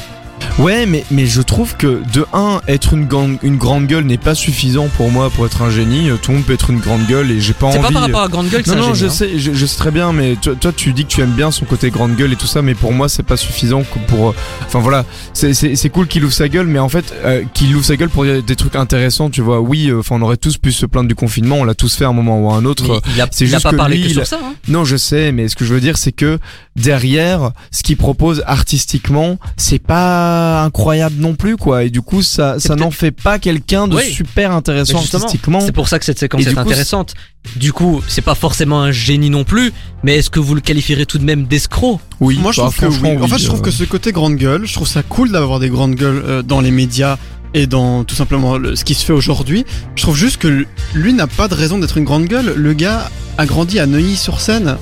[0.58, 4.18] Ouais, mais, mais je trouve que de 1, être une, grande- une grande gueule n'est
[4.18, 6.10] pas suffisant pour moi pour être un génie.
[6.20, 7.86] Tout le monde peut être une grande gueule et j'ai pas C'est envie.
[7.86, 9.10] pas par rapport à Grande Gueule que Non, c'est un non, je hein.
[9.10, 11.50] sais, je, je sais très bien, mais toi, toi, tu dis que tu aimes bien
[11.50, 14.34] son côté grande gueule et tout ça, mais pour moi, c'est pas suffisant pour.
[14.66, 17.74] Enfin voilà, c'est- c'est c'est cool qu'il ouvre sa gueule, mais en fait, euh, qu'il
[17.74, 19.60] ouvre sa gueule pour dire des trucs intéressants, tu vois.
[19.60, 22.04] Oui, euh, enfin, on aurait tous pu se plaindre du confinement, on l'a tous fait
[22.04, 22.84] à un moment ou à un autre.
[22.86, 24.38] Mais il a, c'est a pas que parlé lui, que sur ça.
[24.44, 24.54] hein.
[24.68, 26.38] Non, je sais, mais ce que je veux dire, c'est que
[26.76, 31.84] derrière, ce qu'il propose artistiquement, c'est pas incroyable non plus, quoi.
[31.84, 34.12] Et du coup, ça, ça n'en fait pas quelqu'un de Oui.
[34.12, 35.60] super intéressant artistiquement.
[35.60, 37.14] C'est pour ça que cette séquence est coup, intéressante.
[37.56, 39.72] Du coup, c'est pas forcément un génie non plus,
[40.02, 42.00] mais est-ce que vous le qualifierez tout de même d'escroc?
[42.20, 43.22] Oui, Moi, je bah, trouve que franchement, oui.
[43.22, 43.62] En fait, oui, je trouve euh.
[43.62, 46.60] que ce côté grande gueule, je trouve ça cool d'avoir des grandes gueules euh, dans
[46.60, 47.16] les médias
[47.54, 49.64] et dans tout simplement le- ce qui se fait aujourd'hui.
[49.96, 52.52] Je trouve juste que lui n'a pas de raison d'être une grande gueule.
[52.56, 54.76] Le gars a grandi à Neuilly-sur-Seine.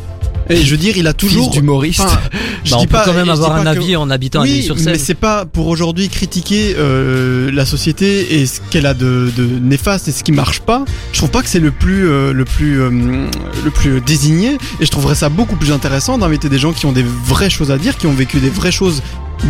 [0.50, 1.50] Et je veux dire, il a toujours.
[1.50, 2.00] D'humoriste.
[2.00, 2.20] Enfin,
[2.64, 4.42] je Bah, dis on peut pas- quand même avoir un que- avis en habitant à
[4.44, 4.92] oui, Neuilly-sur-Seine.
[4.92, 9.44] mais c'est pas pour aujourd'hui critiquer euh, la société et ce qu'elle a de, de
[9.44, 10.84] néfaste et ce qui marche pas.
[11.12, 14.86] Je trouve pas que c'est le plus euh, le plus euh, le plus désigné et
[14.86, 17.76] je trouverais ça beaucoup plus intéressant d'inviter des gens qui ont des vraies choses à
[17.78, 19.02] dire, qui ont vécu des vraies choses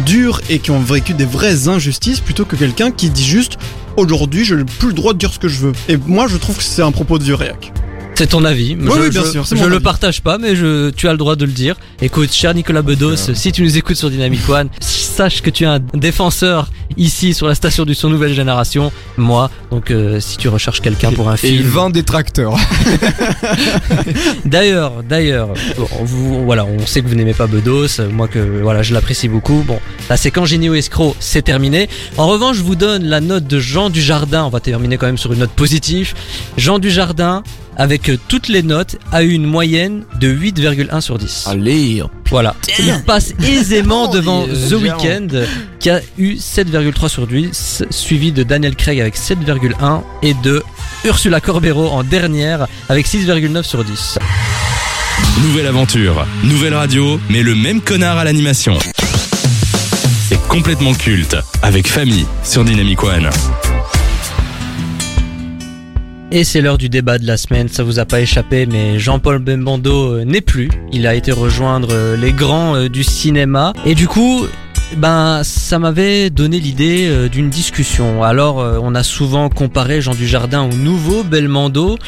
[0.04, 3.56] dures et qui ont vécu des vraies injustices plutôt que quelqu'un qui dit juste
[3.96, 5.72] aujourd'hui je n'ai plus le droit de dire ce que je veux.
[5.88, 7.72] Et moi je trouve que c'est un propos de vieux réac.
[8.18, 8.74] C'est ton avis.
[8.74, 9.84] Oui, je, oui, bien je- sûr, c'est Je mon le avis.
[9.84, 11.76] partage pas, mais je, tu as le droit de le dire.
[12.02, 15.66] Écoute, cher Nicolas Bedos, si tu nous écoutes sur Dynamic One, sache que tu es
[15.68, 16.68] un défenseur
[16.98, 18.92] ici sur la station du son nouvelle génération.
[19.16, 21.66] Moi, donc euh, si tu recherches quelqu'un pour un Et film.
[21.68, 22.56] 20 détracteurs.
[24.44, 28.82] D'ailleurs, d'ailleurs, bon, vous, voilà, on sait que vous n'aimez pas Bedos, moi que voilà,
[28.82, 29.62] je l'apprécie beaucoup.
[29.66, 29.78] Bon,
[30.10, 31.88] la séquence génie ou escroc, c'est terminé.
[32.16, 34.44] En revanche, je vous donne la note de Jean Dujardin.
[34.44, 36.14] On va terminer quand même sur une note positive.
[36.56, 37.42] Jean Dujardin,
[37.76, 41.44] avec euh, toutes les notes, a eu une moyenne de 8,1 sur 10.
[41.46, 42.02] Allez.
[42.30, 42.54] Voilà.
[42.78, 44.72] Il passe aisément Oh, devant The.
[44.72, 45.28] Weeknd,
[45.80, 50.62] qui a eu 7,3 sur 10, suivi de Daniel Craig avec 7,1 et de
[51.04, 54.18] Ursula Corbero en dernière avec 6,9 sur 10.
[55.42, 58.78] Nouvelle aventure, nouvelle radio, mais le même connard à l'animation.
[60.28, 63.30] C'est complètement culte, avec famille sur Dynamic One.
[66.30, 69.38] Et c'est l'heure du débat de la semaine, ça vous a pas échappé, mais Jean-Paul
[69.38, 70.68] Bembando euh, n'est plus.
[70.92, 73.72] Il a été rejoindre euh, les grands euh, du cinéma.
[73.86, 74.46] Et du coup,
[74.98, 78.22] ben, ça m'avait donné l'idée d'une discussion.
[78.22, 81.98] Alors, on a souvent comparé Jean Dujardin au nouveau Belmondo.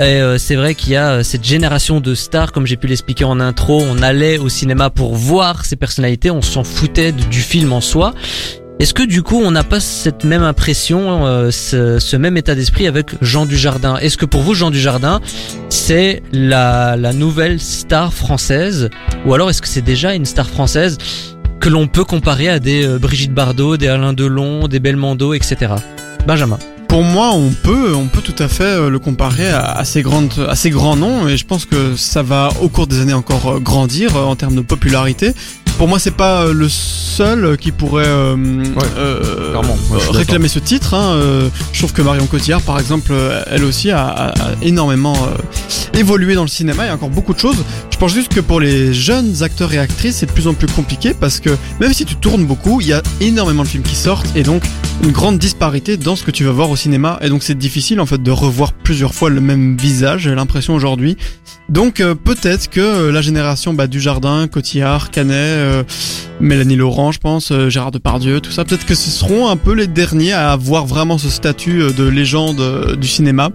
[0.00, 3.38] Et c'est vrai qu'il y a cette génération de stars, comme j'ai pu l'expliquer en
[3.38, 7.80] intro, on allait au cinéma pour voir ces personnalités, on s'en foutait du film en
[7.80, 8.12] soi.
[8.78, 12.86] Est-ce que du coup on n'a pas cette même impression, euh, ce, même état d'esprit
[12.86, 13.96] avec Jean Dujardin?
[13.96, 15.22] Est-ce que pour vous Jean Dujardin
[15.70, 18.90] c'est la, nouvelle star française?
[19.24, 20.98] Ou alors est-ce que c'est déjà une star française
[21.58, 25.72] que l'on peut comparer à des euh, Brigitte Bardot, des Alain Delon, des Belmondo, etc.
[26.26, 26.58] Benjamin.
[26.86, 30.02] Pour moi, on peut, on peut tout à fait euh, le comparer à, à ces
[30.02, 33.14] grandes, à ces grands noms, et je pense que ça va au cours des années
[33.14, 35.32] encore grandir en termes de popularité.
[35.78, 38.34] Pour moi, c'est pas euh, le seul euh, qui pourrait euh.
[38.36, 40.94] Moi, réclamer ce titre.
[40.94, 41.20] Hein.
[41.72, 43.12] Je trouve que Marion Cotillard, par exemple,
[43.50, 45.16] elle aussi a, a- a énormément
[45.94, 46.84] évolué dans le cinéma.
[46.84, 47.56] Il y a encore beaucoup de choses.
[47.90, 50.66] Je pense juste que pour les jeunes acteurs et actrices, c'est de plus en plus
[50.68, 51.50] compliqué parce que
[51.80, 54.62] même si tu tournes beaucoup, il y a énormément de films qui sortent et donc
[55.02, 57.18] une grande disparité dans ce que tu vas voir au cinéma.
[57.22, 60.22] Et donc c'est difficile en fait de revoir plusieurs fois le même visage.
[60.22, 61.16] J'ai l'impression aujourd'hui.
[61.68, 65.82] Donc peut-être que la génération bah, du Jardin, Cotillard, Canet, euh,
[66.40, 69.72] Mélanie Laurent, je pense, euh, Gérard Depardieu, tout ça, peut-être que ce seront un peu
[69.74, 73.50] les derniers à avoir vraiment ce statut euh, de légende du cinéma.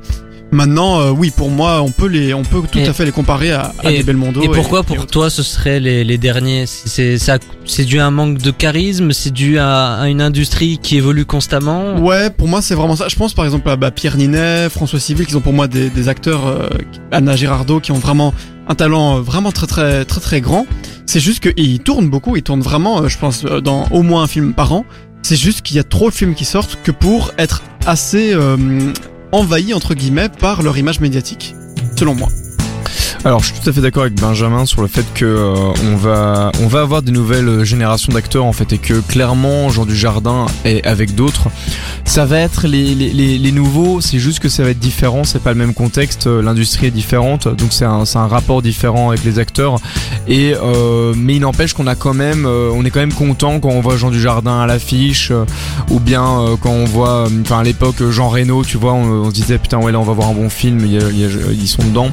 [0.53, 3.13] Maintenant, euh, oui, pour moi, on peut les, on peut tout Et- à fait les
[3.13, 4.41] comparer à, à et- des Belmondo.
[4.41, 6.65] Et pourquoi et pour toi ce serait les, les derniers?
[6.65, 10.19] C'est c'est ça- c'est dû à un manque de charisme, c'est dû à, à une
[10.21, 11.95] industrie qui évolue constamment?
[11.99, 13.07] Ouais, pour moi c'est vraiment ça.
[13.07, 15.89] Je pense par exemple à bah, Pierre Ninet, François Civil, qui sont pour moi des,
[15.89, 16.67] des acteurs, euh,
[17.13, 18.33] Anna Girardot, qui ont vraiment
[18.71, 20.65] un talent euh, vraiment très très très très grand.
[21.05, 24.23] C'est juste qu'ils tournent beaucoup, ils tournent vraiment, euh, je pense, euh, dans au moins
[24.23, 24.85] un film par an.
[25.21, 28.35] C'est juste qu'il y a trop de films qui sortent que pour être assez
[29.31, 31.53] envahis entre guillemets par leur image médiatique,
[31.95, 32.27] selon moi.
[33.23, 35.53] Alors, je suis tout à fait d'accord avec Benjamin sur le fait que euh,
[35.91, 39.69] on va on va avoir des nouvelles euh, générations d'acteurs en fait et que clairement
[39.69, 41.47] Jean Dujardin et avec d'autres,
[42.05, 44.01] ça va être les, les, les, les nouveaux.
[44.01, 45.23] C'est juste que ça va être différent.
[45.23, 46.27] C'est pas le même contexte.
[46.27, 49.75] euh, L'industrie est différente, donc c'est un un rapport différent avec les acteurs.
[50.27, 53.59] Et euh, mais il n'empêche qu'on a quand même euh, on est quand même content
[53.59, 55.45] quand on voit Jean Dujardin à l'affiche euh,
[55.89, 56.25] ou bien
[56.61, 59.91] quand on voit enfin à l'époque Jean Reno, tu vois, on, se disait putain ouais
[59.91, 60.79] là on va voir un bon film.
[60.85, 62.11] il y a- y a- ils sont dedans.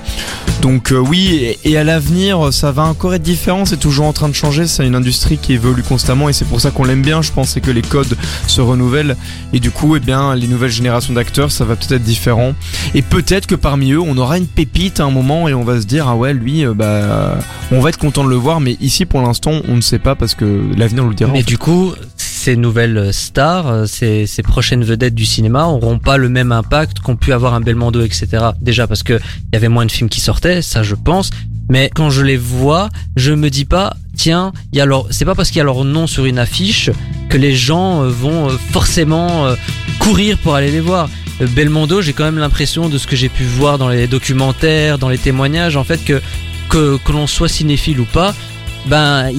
[0.61, 3.65] Donc euh, oui, et, et à l'avenir, ça va encore être différent.
[3.65, 4.67] C'est toujours en train de changer.
[4.67, 7.23] C'est une industrie qui évolue constamment et c'est pour ça qu'on l'aime bien.
[7.23, 8.17] Je pense c'est que les codes
[8.49, 9.17] se renouvellent
[9.53, 12.55] et du coup, eh bien, les nouvelles générations d'acteurs, ça va peut-être être différent.
[12.95, 15.81] Et peut-être que parmi eux, on aura une pépite à un moment et on va
[15.81, 17.39] se dire ah ouais, lui, euh, bah,
[17.71, 18.61] on va être content de le voir.
[18.61, 21.31] Mais ici, pour l'instant, on ne sait pas parce que l'avenir nous le dira.
[21.31, 21.47] en Mais fait.
[21.47, 21.93] du coup,
[22.49, 27.15] ces nouvelles stars, euh, ces, prochaines vedettes du cinéma auront pas le même impact qu'ont
[27.15, 28.27] pu avoir un Belmondo, etc.
[28.63, 31.29] Déjà parce que il y avait moins de films qui sortaient, ça je pense.
[31.69, 35.59] Mais quand je les vois, je me dis pas, tiens, il c'est pas parce qu'il
[35.59, 36.89] y a leur nom sur une affiche
[37.29, 39.55] que les gens euh, vont euh, forcément
[39.99, 41.11] courir pour aller les voir.
[41.55, 45.11] Belmondo, j'ai quand même l'impression de ce que j'ai pu voir dans les documentaires, dans
[45.11, 46.23] les témoignages, en fait que
[46.71, 48.35] que, que l'on soit cinéphile ou pas,
[48.87, 49.31] ben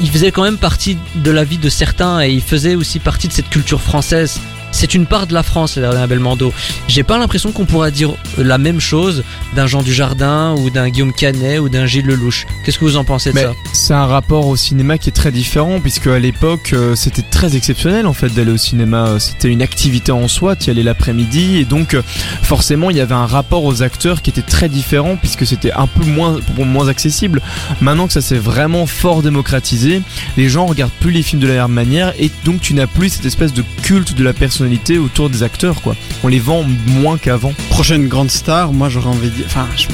[0.00, 3.28] il, faisait quand même partie de la vie de certains et il faisait aussi partie
[3.28, 4.40] de cette culture française.
[4.76, 6.52] C'est une part de la France, un Belmondo.
[6.88, 9.22] J'ai pas l'impression qu'on pourra dire la même chose
[9.54, 12.44] d'un Jean Dujardin ou d'un Guillaume Canet ou d'un Gilles Lelouch.
[12.64, 13.52] Qu'est-ce que vous en pensez de Mais ça?
[13.72, 17.54] c'est un rapport au cinéma qui est très différent puisque à l'époque euh, c'était très
[17.56, 19.06] exceptionnel en fait d'aller au cinéma.
[19.10, 22.02] Euh, C'était une activité en soi, tu y allais l'après-midi et donc euh,
[22.42, 25.86] forcément il y avait un rapport aux acteurs qui était très différent puisque c'était un
[25.86, 27.40] peu moins moins accessible.
[27.80, 30.02] Maintenant que ça s'est vraiment fort démocratisé,
[30.36, 33.08] les gens regardent plus les films de la même manière et donc tu n'as plus
[33.10, 34.32] cette espèce de culte de la
[34.64, 35.94] personnalité autour des acteurs quoi.
[36.22, 37.52] On les vend moins qu'avant.
[37.70, 39.44] Prochaine grande star, moi j'aurais envie de dire.
[39.46, 39.86] Enfin, je-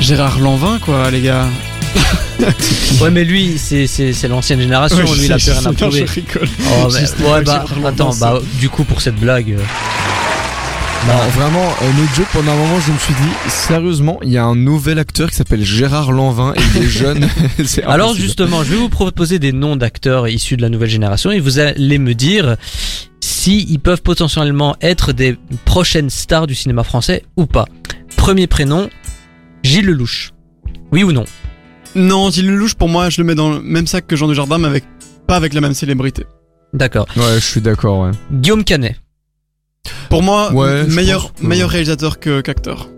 [0.00, 1.46] Gérard Lanvin, quoi, les gars.
[3.00, 4.96] Ouais, mais lui, c'est l'ancienne génération.
[4.98, 6.04] Ouais, lui, il a plus rien à prouver.
[6.36, 9.52] Oh, mais- Juste, ouais, bah, attends, bah, du coup, pour cette blague.
[9.52, 9.58] euh,
[11.06, 14.36] Non, vraiment, euh, no joke, pendant un moment, je me suis dit, sérieusement, il y
[14.38, 17.28] a un nouvel acteur qui s'appelle Gérard Lanvin et il est jeune.
[17.64, 21.30] C'est Alors justement, je vais vous proposer des noms d'acteurs issus de la nouvelle génération
[21.30, 22.56] et vous allez me dire
[23.44, 25.36] si ils peuvent potentiellement être des
[25.66, 27.66] prochaines stars du cinéma français ou pas.
[28.16, 28.88] Premier prénom,
[29.62, 30.32] Gilles Lelouch.
[30.92, 31.26] Oui ou non?
[31.94, 34.56] Non, Gilles Lelouch, pour moi, je le mets dans le même sac que Jean Dujardin,
[34.56, 34.84] mais avec
[35.26, 36.24] pas avec la même célébrité.
[36.72, 37.06] D'accord.
[37.18, 38.12] Ouais, je suis d'accord, ouais.
[38.32, 38.96] Guillaume Canet.
[40.08, 42.88] Pour moi, Ouais, meilleur, pense que- meilleur réalisateur que qu'acteur.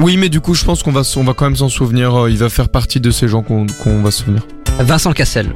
[0.00, 2.12] Oui, mais du coup, je pense qu'on va, on va quand même s'en souvenir.
[2.24, 4.48] euh, Il va faire partie de ces gens qu'on qu'on va se souvenir.
[4.80, 5.54] Vincent Cassel.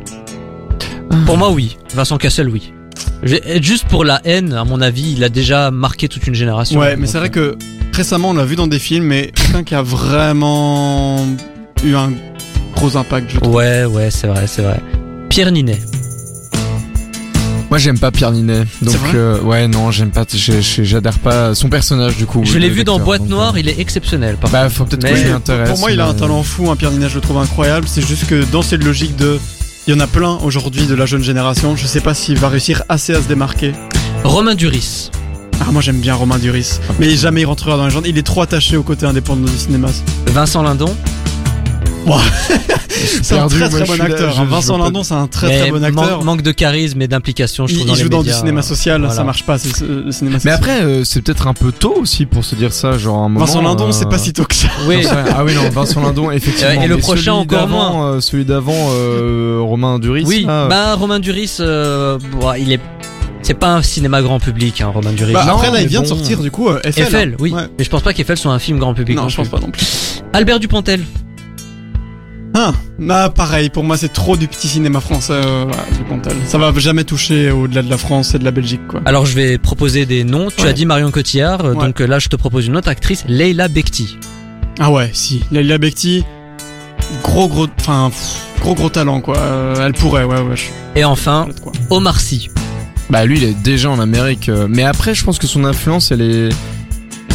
[1.27, 1.77] Pour moi, oui.
[1.95, 2.73] Vincent Cassel, oui.
[3.23, 6.79] Juste pour la haine, à mon avis, il a déjà marqué toute une génération.
[6.79, 7.57] Ouais, mais c'est vrai que
[7.93, 11.25] récemment, on l'a vu dans des films, mais aucun qui a vraiment
[11.85, 12.13] eu un
[12.75, 13.55] gros impact, je trouve.
[13.55, 14.81] Ouais, ouais, c'est vrai, c'est vrai.
[15.29, 15.81] Pierre Ninet.
[17.69, 18.65] Moi, j'aime pas Pierre Ninet.
[18.81, 22.43] Donc, vrai euh, ouais, non, j'aime pas, j'adhère pas son personnage, du coup.
[22.45, 24.37] Je l'ai vu dans Boîte Noire, euh, il est exceptionnel.
[24.37, 25.69] Par Bah, faut peut-être Mais- que je m'y intéresse.
[25.71, 27.89] Pour moi, il a un mais- talent fou, un Pierre Ninet, je le trouve incroyable.
[27.89, 29.41] C'est juste que dans cette logique de.
[29.89, 31.77] Il y en a plein aujourd'hui de la jeune génération.
[31.77, 33.73] Je sais pas s'il va réussir assez à se démarquer.
[34.25, 35.13] Romain Duris.
[35.61, 36.81] Ah, moi j'aime bien Romain Duris.
[36.99, 38.03] Mais jamais il rentrera dans les gens.
[38.05, 39.87] Il est trop attaché au côté indépendant du cinéma.
[40.27, 40.93] Vincent Lindon.
[43.23, 44.33] C'est un perdu, très moi, très je bon suis là, acteur.
[44.33, 44.45] je- hein.
[44.47, 46.25] je Vincent Lindon, c'est un très Mais très bon man- acteur.
[46.25, 48.39] manque de charisme et d'implication, je Il, trouve, il dans joue les dans du médias.
[48.39, 49.15] cinéma social, Voilà.
[49.15, 50.55] ça marche pas, c'est le le cinéma Mais social.
[50.55, 53.45] après, euh, c'est peut-être un peu tôt aussi pour se dire ça, genre un moment.
[53.45, 54.69] Vincent Lindon, euh, c'est pas si tôt que ça.
[54.87, 55.03] Oui.
[55.03, 55.35] j'en sais rien.
[55.37, 56.83] Ah oui, non, Vincent Lindon, effectivement.
[56.83, 58.07] Et le Mais prochain, celui encore d'avant, moins.
[58.13, 60.25] euh, celui d'avant, euh, Romain Duris.
[60.27, 62.81] Oui, là, bah Romain Duris, euh, bon, il est,
[63.43, 65.33] c'est pas un cinéma grand public, hein, Romain Duris.
[65.35, 66.15] Bah, Non, après là, il mais vient de bon.
[66.17, 67.05] sortir du coup euh, Eiffel.
[67.05, 67.37] Eiffel, hein.
[67.41, 67.63] oui, Ouais.
[67.79, 69.17] mais je pense pas qu'Eiffel soit un film grand public.
[69.17, 70.23] Non, je pense pas non plus.
[70.33, 71.03] Albert Dupontel.
[72.59, 75.67] Ah, bah pareil, pour moi c'est trop du petit cinéma français euh,
[76.09, 76.33] Pontel.
[76.47, 79.03] Ça va jamais toucher au-delà de la France et de la Belgique quoi.
[79.05, 80.49] Alors je vais proposer des noms.
[80.57, 80.71] Tu Ouais.
[80.71, 81.85] as dit Marion Cotillard, euh, Ouais.
[81.89, 84.17] donc euh, là je te propose une autre actrice, Leila Bekti.
[84.79, 85.43] Ah ouais, si.
[85.53, 86.25] Leila Bekti,
[87.23, 88.11] gros gros, enfin
[88.63, 89.37] gros gros talent quoi.
[89.37, 90.57] Euh, elle pourrait, ouais ouais.
[90.57, 90.65] Je...
[90.99, 91.73] Et enfin, quoi.
[91.91, 92.49] Omar Sy.
[93.11, 96.23] Bah lui il est déjà en Amérique mais après je pense que son influence elle
[96.23, 96.49] est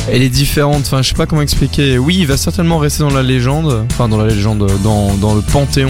[0.09, 3.09] elle est différente enfin je sais pas comment expliquer oui il va certainement rester dans
[3.13, 5.89] la légende enfin dans la légende dans, dans le panthéon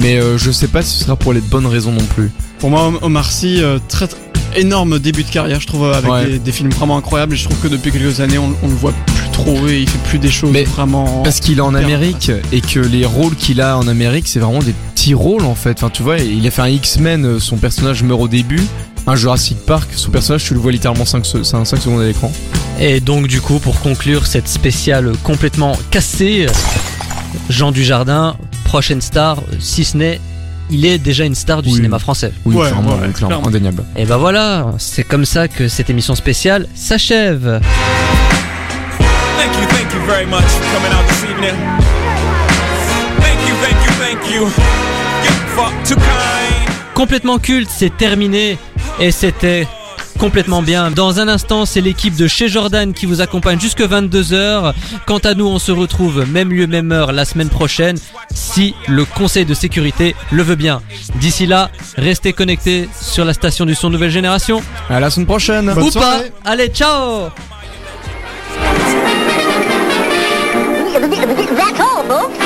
[0.00, 2.70] mais euh, je sais pas si ce sera pour les bonnes raisons non plus Pour
[2.70, 4.18] moi, Om- Omar Sy, euh, très, très-
[4.54, 6.24] énorme début de carrière, je trouve, avec Ouais.
[6.26, 7.34] des, des films vraiment incroyables.
[7.34, 9.88] Et je trouve que depuis quelques années, on, on le voit plus trop et il
[9.88, 11.22] fait plus des choses Mais vraiment.
[11.24, 14.60] parce qu'il est en Amérique et que les rôles qu'il a en Amérique c'est vraiment
[14.62, 17.56] des petits rôles en fait enfin tu vois il a fait un X-Men euh, son
[17.58, 18.62] personnage meurt au début
[19.06, 22.32] un Jurassic Park son personnage tu le vois littéralement 5, secondes à l'écran
[22.80, 26.46] Et donc du coup, pour conclure cette spéciale complètement cassée,
[27.48, 30.20] Jean Dujardin, prochaine star, si ce n'est,
[30.70, 31.76] il est déjà une star du Oui.
[31.76, 32.32] cinéma français.
[32.44, 33.46] oui Ouais, clairement, ouais, clairement, clairement.
[33.48, 37.60] indéniable Et ben voilà, c'est comme ça que cette émission spéciale s'achève.
[39.38, 41.54] Thank you, thank you very much for coming out this evening.
[43.20, 44.48] Thank you, thank you, thank you.
[45.88, 46.68] Too kind.
[46.94, 48.58] Complètement culte, c'est terminé
[49.00, 49.66] et c'était
[50.18, 50.90] complètement bien.
[50.90, 54.72] Dans un instant, c'est l'équipe de chez Jordan qui vous accompagne jusque 22h.
[55.06, 57.96] Quant à nous, on se retrouve même lieu, même heure la semaine prochaine
[58.34, 60.80] si le conseil de sécurité le veut bien.
[61.16, 64.62] D'ici là, restez connectés sur la station du son nouvelle génération.
[64.88, 65.72] À la semaine prochaine.
[65.72, 66.30] Bonne Ou soirée.
[66.42, 66.50] pas.
[66.50, 67.28] Allez, ciao
[71.56, 72.45] That's all, folks.